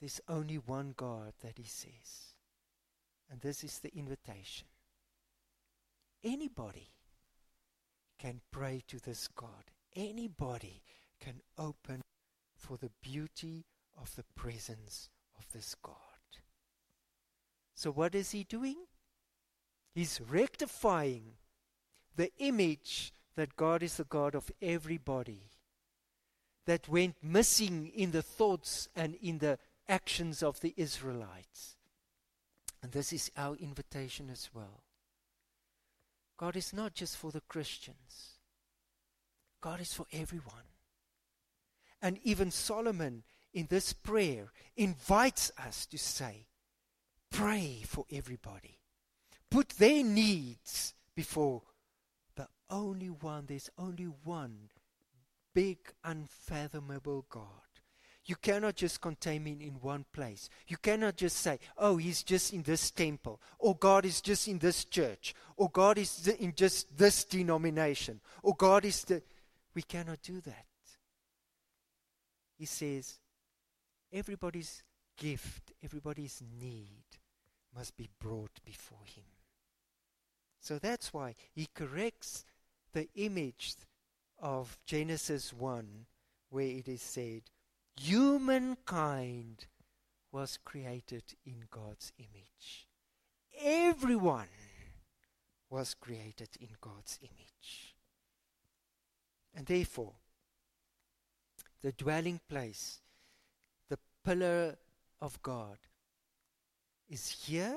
There's 0.00 0.20
only 0.28 0.56
one 0.56 0.94
God 0.96 1.32
that 1.42 1.58
he 1.58 1.64
says. 1.64 2.34
And 3.30 3.40
this 3.40 3.64
is 3.64 3.78
the 3.78 3.94
invitation. 3.94 4.68
Anybody 6.22 6.90
can 8.18 8.40
pray 8.50 8.82
to 8.88 8.98
this 8.98 9.28
God. 9.28 9.70
Anybody 9.94 10.82
can 11.20 11.40
open 11.58 12.02
for 12.56 12.76
the 12.76 12.90
beauty 13.02 13.64
of 14.00 14.14
the 14.16 14.24
presence 14.34 15.08
of 15.38 15.46
this 15.52 15.74
God. 15.82 15.94
So, 17.74 17.90
what 17.90 18.14
is 18.14 18.30
he 18.30 18.44
doing? 18.44 18.76
He's 19.94 20.20
rectifying 20.20 21.34
the 22.16 22.30
image 22.38 23.12
that 23.36 23.56
God 23.56 23.82
is 23.82 23.96
the 23.96 24.04
God 24.04 24.34
of 24.34 24.50
everybody 24.60 25.50
that 26.66 26.88
went 26.88 27.16
missing 27.22 27.90
in 27.94 28.10
the 28.10 28.22
thoughts 28.22 28.88
and 28.96 29.14
in 29.22 29.38
the 29.38 29.58
actions 29.88 30.42
of 30.42 30.60
the 30.60 30.74
Israelites. 30.76 31.76
And 32.82 32.92
this 32.92 33.12
is 33.12 33.30
our 33.36 33.56
invitation 33.56 34.28
as 34.30 34.50
well. 34.52 34.82
God 36.36 36.56
is 36.56 36.72
not 36.72 36.94
just 36.94 37.16
for 37.16 37.30
the 37.30 37.40
Christians, 37.42 38.38
God 39.60 39.80
is 39.80 39.92
for 39.92 40.06
everyone. 40.12 40.70
And 42.02 42.18
even 42.22 42.50
Solomon 42.50 43.22
in 43.54 43.66
this 43.70 43.92
prayer 43.92 44.52
invites 44.76 45.50
us 45.58 45.86
to 45.86 45.98
say, 45.98 46.46
Pray 47.30 47.82
for 47.86 48.04
everybody. 48.12 48.78
Put 49.50 49.70
their 49.70 50.04
needs 50.04 50.94
before 51.14 51.62
only 52.70 53.08
one. 53.08 53.46
There's 53.46 53.70
only 53.78 54.08
one 54.24 54.70
big, 55.54 55.78
unfathomable 56.04 57.26
God. 57.30 57.44
You 58.26 58.34
cannot 58.36 58.74
just 58.74 59.00
contain 59.00 59.46
him 59.46 59.60
in 59.60 59.74
one 59.80 60.04
place. 60.12 60.50
You 60.66 60.76
cannot 60.76 61.16
just 61.16 61.36
say, 61.36 61.60
oh, 61.78 61.96
he's 61.96 62.24
just 62.24 62.52
in 62.52 62.62
this 62.62 62.90
temple, 62.90 63.40
or 63.58 63.76
God 63.76 64.04
is 64.04 64.20
just 64.20 64.48
in 64.48 64.58
this 64.58 64.84
church, 64.84 65.32
or 65.56 65.70
God 65.70 65.96
is 65.96 66.26
in 66.26 66.52
just 66.54 66.98
this 66.98 67.24
denomination, 67.24 68.20
or 68.42 68.54
God 68.56 68.84
is 68.84 69.04
the. 69.04 69.22
We 69.74 69.82
cannot 69.82 70.22
do 70.22 70.40
that. 70.40 70.66
He 72.58 72.66
says, 72.66 73.20
everybody's 74.12 74.82
gift, 75.16 75.72
everybody's 75.84 76.42
need 76.60 77.04
must 77.74 77.96
be 77.96 78.08
brought 78.18 78.58
before 78.64 79.04
him. 79.04 79.24
So 80.58 80.78
that's 80.78 81.12
why 81.12 81.34
he 81.54 81.68
corrects 81.74 82.44
the 82.96 83.08
image 83.16 83.74
of 84.38 84.78
Genesis 84.86 85.52
1, 85.52 86.06
where 86.48 86.64
it 86.64 86.88
is 86.88 87.02
said, 87.02 87.42
Humankind 88.00 89.66
was 90.32 90.58
created 90.64 91.22
in 91.44 91.64
God's 91.70 92.14
image. 92.18 92.88
Everyone 93.62 94.48
was 95.68 95.92
created 95.92 96.48
in 96.58 96.68
God's 96.80 97.18
image. 97.20 97.96
And 99.54 99.66
therefore, 99.66 100.14
the 101.82 101.92
dwelling 101.92 102.40
place, 102.48 103.02
the 103.90 103.98
pillar 104.24 104.74
of 105.20 105.42
God, 105.42 105.76
is 107.10 107.44
here 107.46 107.76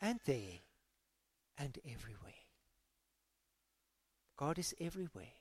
and 0.00 0.18
there 0.24 0.58
and 1.56 1.78
everywhere. 1.88 2.47
God 4.38 4.58
is 4.58 4.74
everywhere. 4.80 5.34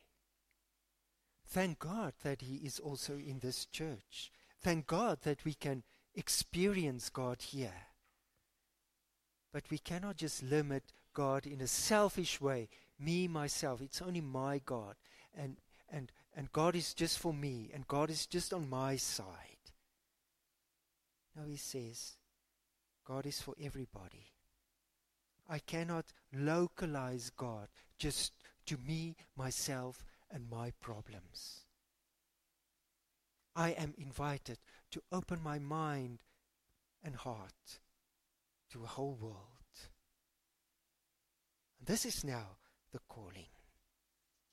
Thank 1.47 1.79
God 1.79 2.13
that 2.23 2.41
He 2.41 2.55
is 2.55 2.79
also 2.79 3.13
in 3.13 3.39
this 3.39 3.67
church. 3.67 4.31
Thank 4.59 4.87
God 4.87 5.19
that 5.21 5.45
we 5.45 5.53
can 5.53 5.83
experience 6.15 7.09
God 7.09 7.41
here. 7.41 7.85
But 9.53 9.63
we 9.69 9.77
cannot 9.77 10.17
just 10.17 10.43
limit 10.43 10.83
God 11.13 11.45
in 11.45 11.61
a 11.61 11.67
selfish 11.67 12.41
way. 12.41 12.69
Me, 12.99 13.27
myself, 13.27 13.81
it's 13.81 14.01
only 14.01 14.19
my 14.19 14.59
God. 14.65 14.95
And, 15.37 15.57
and, 15.89 16.11
and 16.35 16.51
God 16.51 16.75
is 16.75 16.93
just 16.93 17.19
for 17.19 17.33
me, 17.33 17.69
and 17.73 17.87
God 17.87 18.09
is 18.09 18.25
just 18.25 18.51
on 18.51 18.67
my 18.67 18.95
side. 18.95 19.25
No, 21.35 21.43
He 21.47 21.57
says, 21.57 22.17
God 23.05 23.27
is 23.27 23.39
for 23.39 23.53
everybody. 23.61 24.25
I 25.47 25.59
cannot 25.59 26.07
localize 26.33 27.29
God 27.29 27.67
just 27.97 28.33
to 28.67 28.77
me, 28.77 29.15
myself, 29.35 30.05
and 30.31 30.49
my 30.49 30.71
problems. 30.79 31.61
I 33.55 33.71
am 33.71 33.93
invited 33.97 34.59
to 34.91 35.01
open 35.11 35.41
my 35.43 35.57
mind 35.57 36.19
and 37.03 37.15
heart 37.15 37.79
to 38.71 38.83
a 38.83 38.87
whole 38.87 39.17
world. 39.19 39.35
And 41.79 41.87
this 41.87 42.05
is 42.05 42.23
now 42.23 42.57
the 42.91 42.99
calling. 43.09 43.49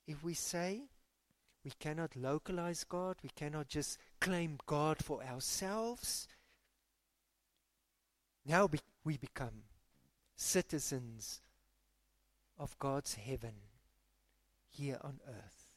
If 0.07 0.25
we 0.25 0.35
say 0.35 0.83
we 1.65 1.73
cannot 1.79 2.17
localize 2.17 2.85
God, 2.85 3.17
we 3.23 3.31
cannot 3.31 3.69
just 3.69 3.99
claim 4.21 4.59
God 4.67 5.03
for 5.03 5.23
ourselves, 5.23 6.29
now 8.47 8.69
we 9.05 9.17
become 9.17 9.65
citizens 10.37 11.41
of 12.59 12.79
God's 12.79 13.15
heaven 13.15 13.55
here 14.77 14.99
on 15.03 15.21
earth. 15.29 15.69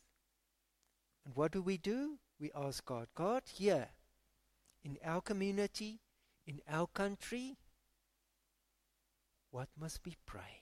And 1.26 1.36
what 1.36 1.52
do 1.52 1.62
we 1.62 1.78
do? 1.78 2.18
We 2.39 2.52
ask 2.56 2.86
God, 2.86 3.08
God, 3.16 3.43
here 3.45 3.89
in 4.84 4.98
our 5.04 5.22
community, 5.22 6.00
in 6.45 6.62
our 6.70 6.88
country, 6.88 7.58
what 9.52 9.68
must 9.80 10.00
we 10.06 10.16
pray? 10.26 10.62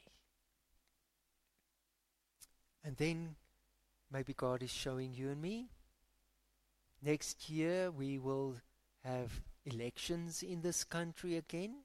And 2.84 2.96
then 2.98 3.36
maybe 4.12 4.34
God 4.34 4.64
is 4.64 4.72
showing 4.72 5.14
you 5.14 5.30
and 5.30 5.42
me. 5.42 5.70
Next 7.02 7.50
year 7.50 7.92
we 7.92 8.18
will 8.18 8.56
have 9.04 9.42
elections 9.66 10.44
in 10.44 10.62
this 10.62 10.84
country 10.84 11.36
again. 11.38 11.84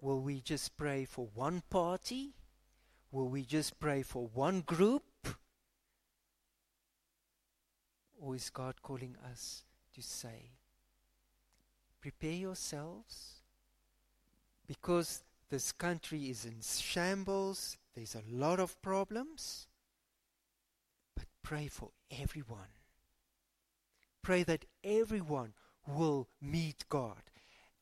Will 0.00 0.20
we 0.20 0.40
just 0.40 0.76
pray 0.76 1.04
for 1.04 1.28
one 1.34 1.62
party? 1.70 2.34
Will 3.12 3.28
we 3.28 3.44
just 3.44 3.78
pray 3.78 4.02
for 4.02 4.30
one 4.32 4.62
group? 4.62 5.04
Or 8.18 8.34
is 8.34 8.50
God 8.50 8.82
calling 8.82 9.16
us 9.30 9.64
to 9.94 10.02
say, 10.02 10.52
prepare 12.00 12.32
yourselves 12.32 13.42
because 14.66 15.22
this 15.50 15.70
country 15.72 16.30
is 16.30 16.46
in 16.46 16.62
shambles, 16.62 17.76
there's 17.94 18.14
a 18.14 18.22
lot 18.34 18.58
of 18.58 18.80
problems. 18.80 19.66
But 21.14 21.26
pray 21.42 21.66
for 21.66 21.90
everyone. 22.10 22.72
Pray 24.22 24.44
that 24.44 24.64
everyone 24.82 25.52
will 25.86 26.28
meet 26.40 26.84
God. 26.88 27.22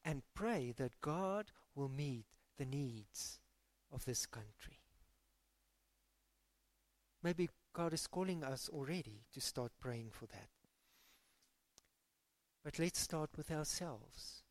And 0.05 0.23
pray 0.35 0.75
that 0.79 1.01
God 1.01 1.53
will 1.77 1.91
meet 1.91 2.25
the 2.59 2.65
needs 2.65 3.39
of 3.93 4.05
this 4.05 4.27
country. 4.27 4.80
Maybe 7.23 7.51
God 7.73 7.93
is 7.93 8.07
calling 8.07 8.43
us 8.43 8.69
already 8.73 9.25
to 9.35 9.41
start 9.41 9.73
praying 9.81 10.11
for 10.11 10.27
that. 10.27 10.49
But 12.65 12.79
let's 12.79 13.01
start 13.01 13.31
with 13.37 13.51
ourselves. 13.51 14.43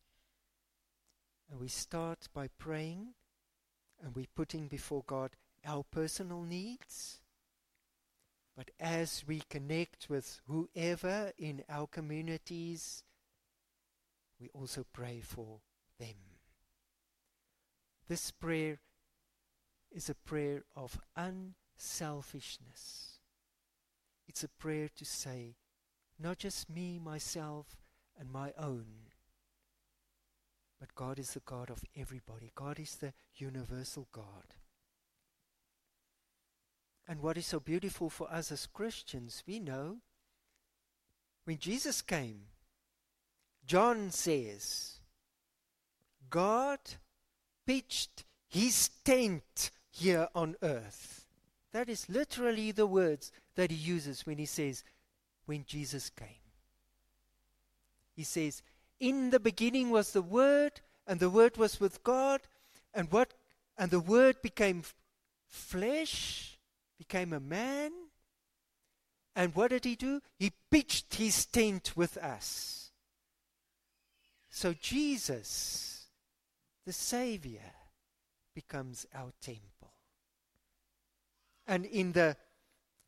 And 1.50 1.60
we 1.60 1.68
start 1.68 2.28
by 2.32 2.48
praying 2.58 3.14
and 4.02 4.14
we 4.14 4.26
putting 4.34 4.68
before 4.68 5.02
God 5.06 5.30
our 5.66 5.84
personal 5.90 6.42
needs. 6.42 7.20
But 8.56 8.70
as 8.78 9.24
we 9.26 9.42
connect 9.48 10.08
with 10.08 10.40
whoever 10.46 11.32
in 11.38 11.64
our 11.68 11.86
communities, 11.86 13.04
we 14.40 14.48
also 14.54 14.84
pray 14.92 15.20
for 15.20 15.60
them. 15.98 16.16
This 18.08 18.30
prayer 18.30 18.80
is 19.92 20.08
a 20.08 20.14
prayer 20.14 20.64
of 20.74 20.98
unselfishness. 21.80 23.20
It's 24.28 24.44
a 24.44 24.48
prayer 24.48 24.88
to 24.96 25.04
say, 25.04 25.56
not 26.18 26.38
just 26.38 26.68
me, 26.68 27.00
myself, 27.02 27.66
and 28.18 28.30
my 28.30 28.52
own, 28.58 28.84
but 30.78 30.94
God 30.94 31.18
is 31.18 31.32
the 31.32 31.40
God 31.40 31.70
of 31.70 31.82
everybody. 31.96 32.52
God 32.54 32.78
is 32.78 32.96
the 32.96 33.14
universal 33.34 34.08
God. 34.12 34.54
And 37.08 37.20
what 37.22 37.38
is 37.38 37.46
so 37.46 37.58
beautiful 37.60 38.10
for 38.10 38.30
us 38.30 38.52
as 38.52 38.66
Christians, 38.66 39.42
we 39.46 39.58
know 39.58 39.96
when 41.44 41.58
Jesus 41.58 42.02
came, 42.02 42.42
John 43.66 44.10
says, 44.10 44.98
God 46.28 46.78
pitched 47.66 48.24
his 48.48 48.90
tent 49.02 49.70
here 49.90 50.28
on 50.34 50.56
earth. 50.62 51.19
That 51.72 51.88
is 51.88 52.08
literally 52.08 52.72
the 52.72 52.86
words 52.86 53.30
that 53.54 53.70
he 53.70 53.76
uses 53.76 54.26
when 54.26 54.38
he 54.38 54.46
says, 54.46 54.82
when 55.46 55.64
Jesus 55.64 56.10
came. 56.10 56.28
He 58.14 58.24
says, 58.24 58.62
In 58.98 59.30
the 59.30 59.40
beginning 59.40 59.90
was 59.90 60.12
the 60.12 60.22
Word, 60.22 60.80
and 61.06 61.20
the 61.20 61.30
Word 61.30 61.56
was 61.56 61.80
with 61.80 62.02
God, 62.02 62.40
and 62.92 63.10
what 63.10 63.34
and 63.78 63.90
the 63.90 64.00
Word 64.00 64.42
became 64.42 64.82
flesh, 65.46 66.58
became 66.98 67.32
a 67.32 67.40
man. 67.40 67.92
And 69.34 69.54
what 69.54 69.70
did 69.70 69.84
he 69.84 69.96
do? 69.96 70.20
He 70.38 70.52
pitched 70.70 71.14
his 71.14 71.46
tent 71.46 71.96
with 71.96 72.18
us. 72.18 72.90
So 74.50 74.74
Jesus, 74.74 76.08
the 76.84 76.92
Savior, 76.92 77.72
becomes 78.54 79.06
our 79.14 79.32
temple. 79.40 79.79
And 81.70 81.86
in 81.86 82.10
the 82.10 82.36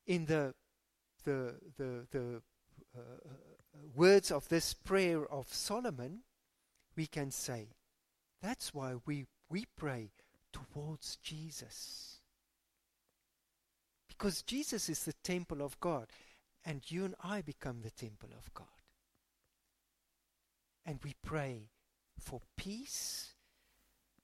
in 0.06 0.26
the 0.26 0.54
the 1.24 1.56
the, 1.76 2.06
the 2.12 2.42
uh, 2.96 3.00
words 3.92 4.30
of 4.30 4.48
this 4.48 4.72
prayer 4.72 5.26
of 5.26 5.52
Solomon, 5.52 6.20
we 6.96 7.06
can 7.06 7.32
say, 7.32 7.70
that's 8.40 8.72
why 8.72 8.94
we, 9.04 9.26
we 9.48 9.66
pray 9.76 10.12
towards 10.52 11.16
Jesus. 11.16 12.20
Because 14.08 14.42
Jesus 14.42 14.88
is 14.88 15.04
the 15.04 15.14
temple 15.24 15.60
of 15.62 15.80
God, 15.80 16.06
and 16.64 16.88
you 16.88 17.04
and 17.04 17.16
I 17.22 17.42
become 17.42 17.80
the 17.80 17.90
temple 17.90 18.30
of 18.38 18.54
God. 18.54 18.66
And 20.86 21.00
we 21.02 21.14
pray 21.24 21.70
for 22.18 22.40
peace, 22.56 23.32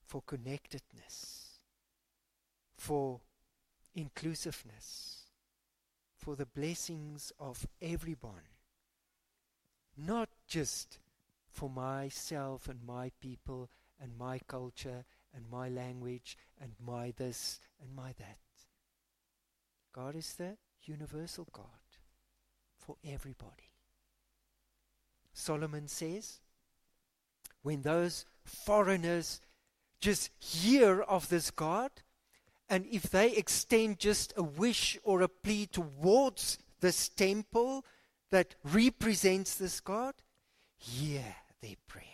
for 0.07 0.23
connectedness, 0.23 1.61
for 2.77 3.21
inclusiveness, 3.99 5.27
for 6.17 6.37
the 6.37 6.47
blessings 6.47 7.33
of 7.39 7.67
everyone 7.81 8.49
not 9.99 10.29
just 10.47 10.99
for 11.51 11.69
myself 11.69 12.69
and 12.69 12.79
my 12.87 13.11
people 13.21 13.69
and 14.01 14.17
my 14.17 14.39
culture 14.47 15.05
and 15.35 15.45
my 15.51 15.69
language 15.69 16.37
and 16.61 16.73
my 16.85 17.13
this 17.17 17.61
and 17.83 17.95
my 17.95 18.15
that. 18.19 18.39
God 19.93 20.15
is 20.15 20.35
the 20.35 20.57
universal 20.85 21.49
God 21.53 21.65
for 22.77 22.97
everybody. 23.05 23.73
Solomon 25.33 25.89
says, 25.89 26.41
when 27.63 27.83
those 27.83 28.25
foreigners 28.45 29.41
just 30.01 30.31
hear 30.39 31.01
of 31.03 31.29
this 31.29 31.51
God, 31.51 31.91
and 32.69 32.87
if 32.87 33.05
they 33.05 33.33
extend 33.33 33.99
just 33.99 34.33
a 34.37 34.43
wish 34.43 34.99
or 35.03 35.23
a 35.23 35.29
plea 35.29 35.67
towards 35.67 36.59
this 36.81 37.09
temple, 37.09 37.85
that 38.31 38.55
represents 38.63 39.55
this 39.55 39.81
God, 39.81 40.15
hear 40.77 41.25
their 41.63 41.77
prayer. 41.87 42.05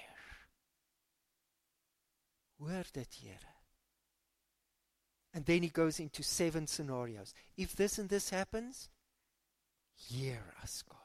Hoor 2.60 2.84
dit, 2.92 3.08
Here. 3.20 3.34
And 5.32 5.44
then 5.44 5.62
he 5.62 5.68
goes 5.68 5.98
into 5.98 6.22
seven 6.22 6.68
scenarios. 6.68 7.34
If 7.56 7.74
this 7.74 7.98
and 7.98 8.08
this 8.08 8.30
happens, 8.30 8.88
hear 9.96 10.54
us, 10.62 10.82
God. 10.88 10.98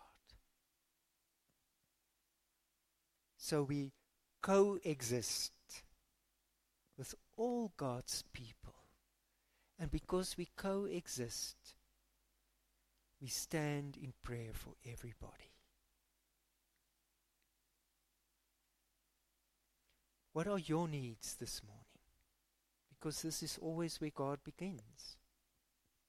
So 3.38 3.64
we 3.64 3.94
coexist 4.44 5.52
with 6.96 7.16
all 7.36 7.74
God's 7.76 8.24
people. 8.32 8.59
And 9.80 9.90
because 9.90 10.36
we 10.38 10.50
coexist, 10.58 11.56
we 13.22 13.28
stand 13.28 13.98
in 14.02 14.14
prayer 14.22 14.52
for 14.54 14.74
everybody. 14.86 15.54
What 20.34 20.48
are 20.48 20.60
your 20.60 20.88
needs 20.88 21.36
this 21.36 21.62
morning? 21.66 21.86
Because 22.90 23.22
this 23.22 23.42
is 23.42 23.58
always 23.62 24.02
where 24.02 24.12
God 24.14 24.40
begins. 24.44 25.18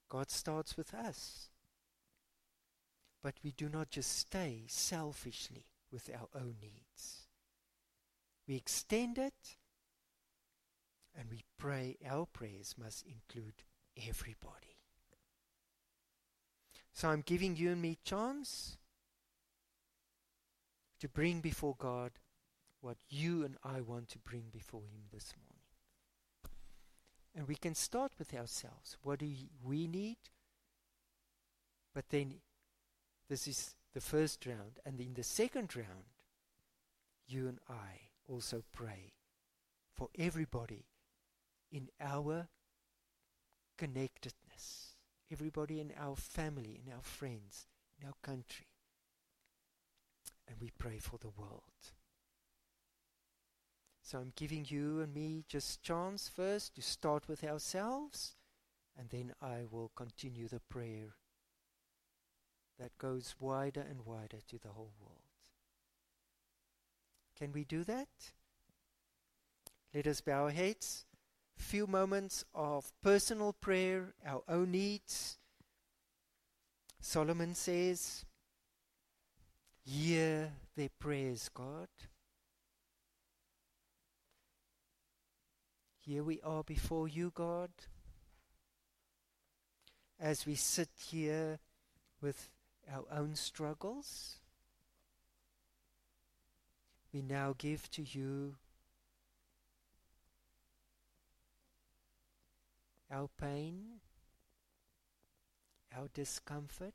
God 0.09 0.31
starts 0.31 0.77
with 0.77 0.93
us. 0.93 1.51
But 3.23 3.35
we 3.45 3.53
do 3.53 3.68
not 3.68 3.91
just 3.91 4.18
stay 4.18 4.64
selfishly 4.66 5.66
with 5.93 6.11
our 6.11 6.29
own 6.35 6.57
needs. 6.61 7.29
We 8.49 8.57
extend 8.57 9.18
it 9.18 9.57
and 11.21 11.31
we 11.31 11.45
pray. 11.59 11.99
Our 12.09 12.25
prayers 12.25 12.75
must 12.83 13.05
include 13.05 13.62
everybody. 14.09 14.79
So 16.95 17.11
I'm 17.11 17.23
giving 17.25 17.57
you 17.57 17.71
and 17.73 17.83
me 17.83 17.99
chance 18.05 18.79
to 20.99 21.09
bring 21.09 21.41
before 21.41 21.77
God 21.79 22.12
what 22.81 22.97
you 23.11 23.45
and 23.45 23.57
I 23.62 23.83
want 23.83 24.09
to 24.11 24.18
bring 24.18 24.45
before 24.51 24.81
Him 24.81 25.03
this 25.12 25.35
morning. 25.37 25.61
And 27.37 27.47
we 27.47 27.55
can 27.55 27.75
start 27.75 28.12
with 28.18 28.35
ourselves. 28.35 28.97
What 29.03 29.18
do 29.21 29.29
we 29.62 29.87
need? 29.87 30.16
But 31.95 32.09
then 32.09 32.37
this 33.29 33.47
is 33.47 33.75
the 33.93 34.01
first 34.01 34.47
round. 34.47 34.79
And 34.87 34.99
in 35.01 35.14
the 35.14 35.23
second 35.23 35.77
round, 35.77 36.09
you 37.29 37.47
and 37.47 37.59
I 37.68 38.09
also 38.27 38.64
pray 38.73 39.12
for 39.95 40.09
everybody 40.18 40.87
in 41.71 41.89
our 42.01 42.49
connectedness 43.77 44.41
everybody 45.31 45.81
in 45.81 45.93
our 45.99 46.16
family, 46.16 46.81
in 46.85 46.93
our 46.93 47.03
friends, 47.03 47.66
in 48.01 48.07
our 48.07 48.14
country. 48.23 48.66
And 50.49 50.57
we 50.61 50.71
pray 50.77 50.99
for 50.99 51.18
the 51.18 51.31
world. 51.31 51.62
So 54.03 54.18
I'm 54.18 54.33
giving 54.35 54.66
you 54.68 55.01
and 55.01 55.14
me 55.14 55.45
just 55.47 55.83
chance 55.83 56.29
first 56.29 56.75
to 56.75 56.83
start 56.83 57.29
with 57.29 57.45
ourselves, 57.45 58.35
and 58.99 59.09
then 59.11 59.33
I 59.41 59.61
will 59.71 59.93
continue 59.95 60.49
the 60.49 60.61
prayer 60.68 61.14
that 62.81 62.99
goes 62.99 63.37
wider 63.39 63.85
and 63.89 64.05
wider 64.05 64.39
to 64.49 64.59
the 64.59 64.71
whole 64.71 64.95
world. 65.01 65.18
Can 67.39 67.53
we 67.53 67.64
do 67.64 67.85
that? 67.85 68.09
Let 69.95 70.09
us 70.09 70.21
bow 70.21 70.45
our 70.45 70.51
heads 70.51 71.05
few 71.61 71.86
moments 71.86 72.44
of 72.54 72.92
personal 73.02 73.52
prayer, 73.52 74.14
our 74.26 74.42
own 74.48 74.72
needs. 74.72 75.38
Solomon 77.00 77.54
says, 77.54 78.24
Hear 79.84 80.52
their 80.76 80.88
prayers, 80.98 81.48
God. 81.52 81.88
Here 85.98 86.22
we 86.24 86.40
are 86.42 86.62
before 86.64 87.08
you, 87.08 87.30
God. 87.34 87.70
As 90.18 90.46
we 90.46 90.54
sit 90.54 90.88
here 91.08 91.58
with 92.20 92.50
our 92.92 93.04
own 93.12 93.34
struggles, 93.36 94.36
we 97.12 97.22
now 97.22 97.54
give 97.56 97.90
to 97.92 98.02
you 98.02 98.56
our 103.12 103.28
pain, 103.40 104.00
our 105.96 106.08
discomfort, 106.14 106.94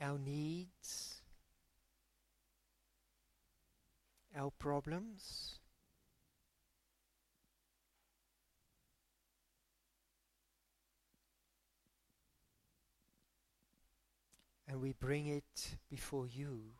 our 0.00 0.18
needs, 0.18 1.22
our 4.36 4.50
problems. 4.50 5.58
And 14.70 14.82
we 14.82 14.92
bring 14.92 15.26
it 15.26 15.78
before 15.90 16.26
you. 16.26 16.77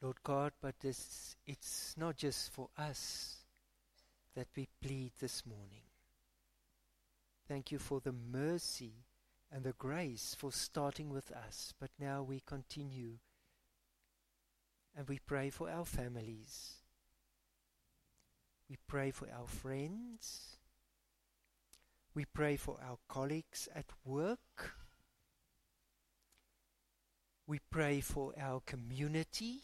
Lord 0.00 0.22
God, 0.22 0.52
but 0.62 0.78
this, 0.80 1.34
it's 1.46 1.94
not 1.96 2.16
just 2.16 2.52
for 2.52 2.68
us 2.78 3.36
that 4.36 4.46
we 4.56 4.68
plead 4.80 5.12
this 5.20 5.44
morning. 5.44 5.82
Thank 7.48 7.72
you 7.72 7.78
for 7.78 8.00
the 8.00 8.12
mercy 8.12 9.06
and 9.50 9.64
the 9.64 9.72
grace 9.72 10.36
for 10.38 10.52
starting 10.52 11.08
with 11.10 11.32
us, 11.32 11.72
but 11.80 11.90
now 11.98 12.22
we 12.22 12.42
continue 12.46 13.14
and 14.96 15.08
we 15.08 15.18
pray 15.18 15.50
for 15.50 15.68
our 15.70 15.84
families. 15.84 16.74
We 18.68 18.76
pray 18.86 19.10
for 19.10 19.26
our 19.36 19.46
friends. 19.46 20.58
We 22.14 22.24
pray 22.24 22.56
for 22.56 22.78
our 22.86 22.98
colleagues 23.08 23.68
at 23.74 23.86
work. 24.04 24.74
We 27.46 27.60
pray 27.70 28.00
for 28.00 28.34
our 28.38 28.60
community. 28.60 29.62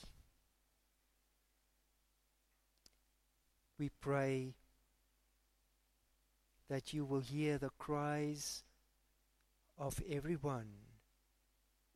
We 3.84 3.90
pray 4.00 4.54
that 6.70 6.94
you 6.94 7.04
will 7.04 7.20
hear 7.20 7.58
the 7.58 7.68
cries 7.78 8.62
of 9.76 10.02
everyone 10.08 10.70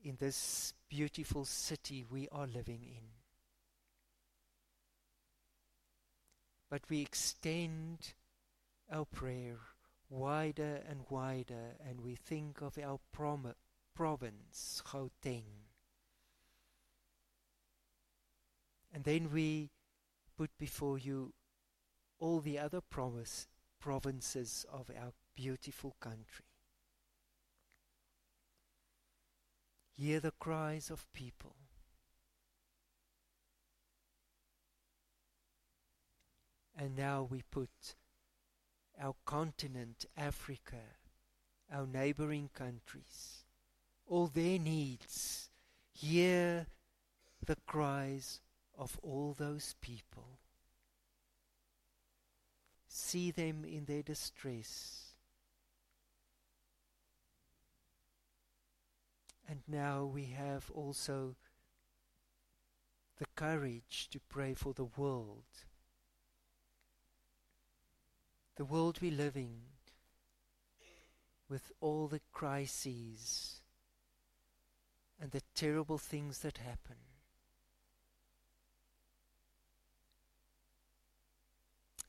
in 0.04 0.16
this 0.16 0.74
beautiful 0.90 1.46
city 1.46 2.04
we 2.10 2.28
are 2.30 2.46
living 2.46 2.82
in. 2.82 3.08
But 6.68 6.82
we 6.90 7.00
extend 7.00 8.12
our 8.92 9.06
prayer 9.06 9.56
wider 10.10 10.82
and 10.86 11.06
wider, 11.08 11.78
and 11.88 12.02
we 12.02 12.16
think 12.16 12.60
of 12.60 12.76
our 12.76 13.00
prom- 13.12 13.54
province, 13.94 14.82
Gauteng. 14.84 15.64
And 18.92 19.04
then 19.04 19.30
we 19.32 19.70
put 20.36 20.50
before 20.58 20.98
you 20.98 21.32
all 22.18 22.40
the 22.40 22.58
other 22.58 22.80
promise, 22.80 23.46
provinces 23.80 24.66
of 24.72 24.90
our 25.00 25.12
beautiful 25.34 25.94
country. 26.00 26.44
Hear 29.96 30.20
the 30.20 30.32
cries 30.38 30.90
of 30.90 31.12
people. 31.12 31.56
And 36.76 36.96
now 36.96 37.26
we 37.28 37.42
put 37.50 37.96
our 39.00 39.14
continent, 39.24 40.06
Africa, 40.16 40.76
our 41.72 41.86
neighboring 41.86 42.50
countries, 42.54 43.44
all 44.06 44.28
their 44.28 44.58
needs. 44.58 45.50
Hear 45.92 46.66
the 47.44 47.56
cries 47.66 48.40
of 48.76 48.98
all 49.02 49.34
those 49.36 49.74
people. 49.80 50.37
See 53.00 53.30
them 53.30 53.64
in 53.64 53.84
their 53.84 54.02
distress. 54.02 55.12
And 59.48 59.60
now 59.68 60.04
we 60.04 60.24
have 60.36 60.70
also 60.74 61.36
the 63.18 63.26
courage 63.36 64.08
to 64.10 64.20
pray 64.28 64.52
for 64.52 64.74
the 64.74 64.88
world. 64.96 65.44
The 68.56 68.64
world 68.64 68.98
we 69.00 69.12
live 69.12 69.36
in, 69.36 69.60
with 71.48 71.70
all 71.80 72.08
the 72.08 72.20
crises 72.32 73.60
and 75.20 75.30
the 75.30 75.42
terrible 75.54 75.98
things 75.98 76.40
that 76.40 76.58
happen. 76.58 77.07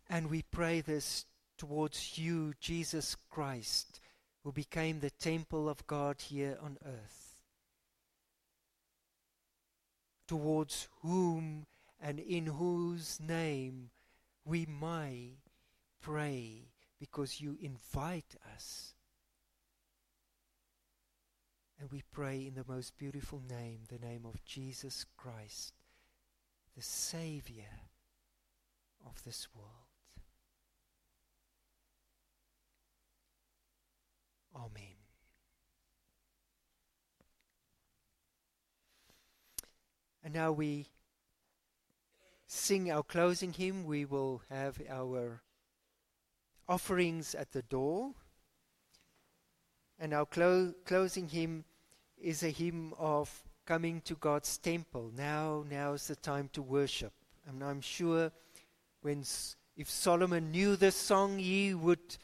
And 0.10 0.30
we 0.30 0.41
pray 0.41 0.82
this 0.82 1.26
towards 1.57 2.18
you, 2.18 2.53
Jesus 2.60 3.16
Christ, 3.30 3.99
who 4.43 4.51
became 4.51 4.99
the 4.99 5.12
temple 5.12 5.70
of 5.70 5.86
God 5.86 6.22
here 6.22 6.57
on 6.62 6.78
earth, 6.86 7.36
towards 10.28 10.88
whom 11.01 11.66
and 12.01 12.20
in 12.20 12.47
whose 12.47 13.20
name 13.20 13.89
we 14.45 14.66
may 14.66 15.34
pray 16.01 16.70
because 16.99 17.39
you 17.39 17.57
invite 17.62 18.36
us. 18.55 18.93
And 21.80 21.89
we 21.91 22.03
pray 22.12 22.45
in 22.45 22.55
the 22.55 22.66
most 22.68 22.97
beautiful 22.97 23.41
name, 23.49 23.82
the 23.88 24.05
name 24.05 24.26
of 24.26 24.43
Jesus 24.43 25.05
Christ, 25.16 25.74
the 26.76 26.84
Savior 26.84 27.88
of 29.05 29.24
this 29.24 29.47
world. 29.55 29.78
Amen. 34.60 34.95
And 40.22 40.34
now 40.34 40.51
we 40.51 40.88
sing 42.45 42.91
our 42.91 43.03
closing 43.03 43.53
hymn. 43.53 43.86
We 43.86 44.03
will 44.03 44.41
have 44.49 44.82
our 44.89 45.41
offerings 46.68 47.36
at 47.36 47.51
the 47.53 47.62
door. 47.62 48.12
And 49.97 50.14
our 50.14 50.26
clo- 50.26 50.74
closing 50.86 51.30
hymn 51.30 51.64
is 52.18 52.43
a 52.43 52.49
hymn 52.49 52.93
of 52.99 53.32
coming 53.66 54.01
to 54.01 54.16
God's 54.16 54.57
temple. 54.57 55.12
Now, 55.16 55.64
now 55.70 55.93
is 55.93 56.07
the 56.07 56.16
time 56.18 56.49
to 56.53 56.62
worship. 56.62 57.14
And 57.47 57.64
I'm 57.64 57.82
sure 57.82 58.32
when 59.01 59.24
if 59.78 59.89
Solomon 59.89 60.51
knew 60.51 60.76
this 60.76 60.97
song, 60.97 61.39
he 61.39 61.74
would 61.74 62.18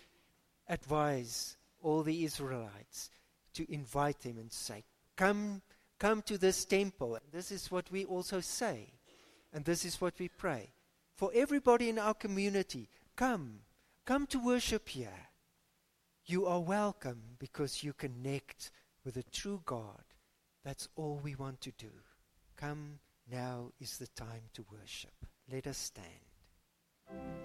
advise 0.67 1.55
all 1.85 2.01
the 2.01 2.25
Israelites 2.25 3.11
to 3.53 3.71
invite 3.71 4.19
them 4.21 4.39
and 4.39 4.51
say, 4.51 4.83
Come, 5.15 5.61
come 5.99 6.21
to 6.23 6.37
this 6.37 6.65
temple. 6.65 7.19
This 7.31 7.51
is 7.51 7.71
what 7.71 7.89
we 7.91 8.05
also 8.05 8.41
say. 8.41 8.91
And 9.53 9.63
this 9.63 9.85
is 9.85 10.01
what 10.01 10.15
we 10.19 10.27
pray. 10.27 10.71
For 11.13 11.31
everybody 11.33 11.87
in 11.87 11.99
our 11.99 12.15
community, 12.15 12.89
come, 13.15 13.59
come 14.03 14.27
to 14.27 14.39
worship 14.39 14.89
here. 14.89 15.29
You 16.25 16.47
are 16.47 16.59
welcome 16.59 17.21
because 17.39 17.83
you 17.83 17.93
connect 17.93 18.71
with 19.05 19.15
a 19.15 19.23
true 19.23 19.61
God. 19.63 20.03
That's 20.65 20.89
all 20.95 21.21
we 21.23 21.35
want 21.35 21.61
to 21.61 21.71
do. 21.77 21.91
Come, 22.57 22.99
now 23.31 23.71
is 23.79 23.97
the 23.97 24.07
time 24.07 24.49
to 24.55 24.65
worship. 24.71 25.13
Let 25.51 25.67
us 25.67 25.77
stand. 25.77 27.44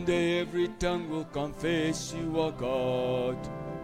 One 0.00 0.06
day 0.06 0.40
every 0.40 0.68
tongue 0.78 1.10
will 1.10 1.26
confess 1.26 2.14
you 2.14 2.40
are 2.40 2.52
God. 2.52 3.36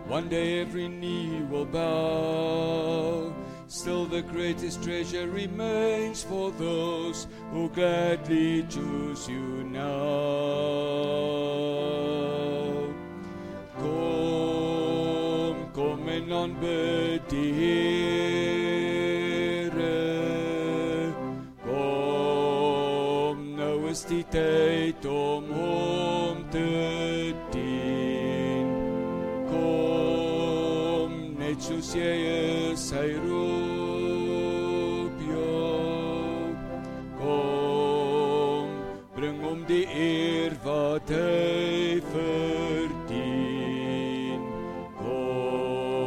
One 0.09 0.31
day 0.31 0.63
every 0.63 0.89
knee 0.89 1.43
will 1.51 1.67
bow. 1.67 3.35
Still, 3.67 4.07
the 4.07 4.23
greatest 4.23 4.83
treasure 4.83 5.29
remains 5.29 6.23
for 6.23 6.53
those 6.53 7.27
who 7.53 7.69
gladly 7.69 8.63
choose 8.63 9.29
you 9.29 9.63
now. 9.65 9.83
Kom, 13.77 15.69
kom 15.75 16.09
en 16.09 16.33
aanbid 16.33 17.29
die 17.29 17.53
Here. 17.53 18.17
Is 23.97 24.05
jy 31.97 32.17
is, 32.73 32.85
hy 32.93 33.11
roep 33.25 35.17
jou. 35.27 36.55
Kom, 37.19 38.69
bring 39.17 39.39
hom 39.45 39.61
die 39.69 39.87
eer 39.89 40.53
wat 40.65 41.09
hy 41.13 42.01
verdien. 42.13 43.21
Kom. 45.01 46.07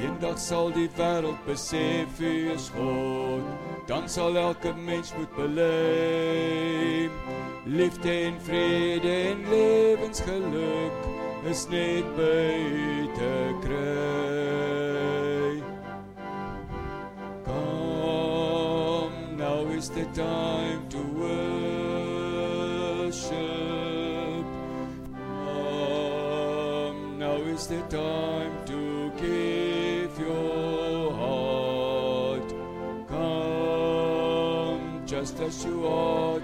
Eendag 0.00 0.38
sal 0.38 0.68
die 0.76 0.90
wêreld 0.98 1.40
besef 1.46 2.08
wie 2.18 2.52
is 2.54 2.66
God. 2.76 3.44
Dan 3.86 4.08
sal 4.08 4.36
elke 4.40 4.72
mens 4.86 5.14
moet 5.18 5.32
bely. 5.36 7.10
Liefde 7.66 8.10
en 8.10 8.40
vrede 8.40 9.30
en 9.30 9.38
lewensgeluk 9.48 10.92
is 11.48 11.66
net 11.68 12.04
by 12.16 12.56
U 12.60 13.08
te 13.14 13.54
kry. 13.62 15.62
Come, 17.44 19.36
now 19.38 19.66
is 19.72 19.88
the 19.88 20.04
time 20.12 20.86
to 20.90 20.98
worship. 21.16 21.64
Come, 25.44 27.18
now 27.18 27.36
is 27.54 27.66
the 27.66 27.80
time 27.88 28.52
to 28.66 29.10
give 29.16 30.18
your 30.18 31.12
heart. 31.12 32.54
Come, 33.08 35.02
just 35.06 35.40
as 35.40 35.64
you 35.64 35.86
are 35.86 36.40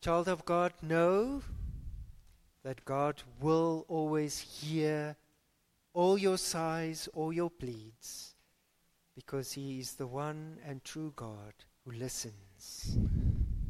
Child 0.03 0.29
of 0.29 0.45
God, 0.45 0.75
know 0.83 1.41
that 2.63 2.85
God 2.85 3.23
will 3.41 3.87
always 3.89 4.39
hear 4.39 5.17
all 5.95 6.19
your 6.19 6.39
sighs, 6.39 7.09
all 7.15 7.33
your 7.33 7.51
pleads, 7.51 8.35
because 9.15 9.53
He 9.53 9.79
is 9.81 9.95
the 9.95 10.07
one 10.07 10.59
and 10.67 10.83
true 10.85 11.13
God 11.17 11.53
who 11.85 11.93
listens 11.93 12.97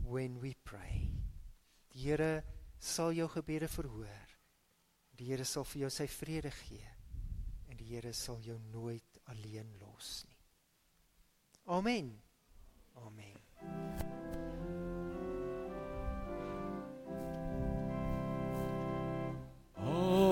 when 0.04 0.40
we 0.40 0.54
pray. 0.64 1.10
Die 1.92 2.08
Here 2.08 2.42
sal 2.78 3.12
jou 3.12 3.28
gebede 3.28 3.68
verhoor. 3.68 4.28
Die 5.18 5.24
Here 5.24 5.44
sal 5.44 5.64
vir 5.64 5.86
jou 5.86 5.90
sy 5.92 6.06
vrede 6.06 6.52
gee 6.62 6.88
en 7.70 7.78
die 7.80 7.88
Here 7.94 8.12
sal 8.12 8.40
jou 8.44 8.58
nooit 8.72 9.20
alleen 9.32 9.68
los 9.80 10.24
nie. 10.28 10.38
Amen. 11.66 12.12
Amen. 12.96 13.38
Oh 19.82 20.31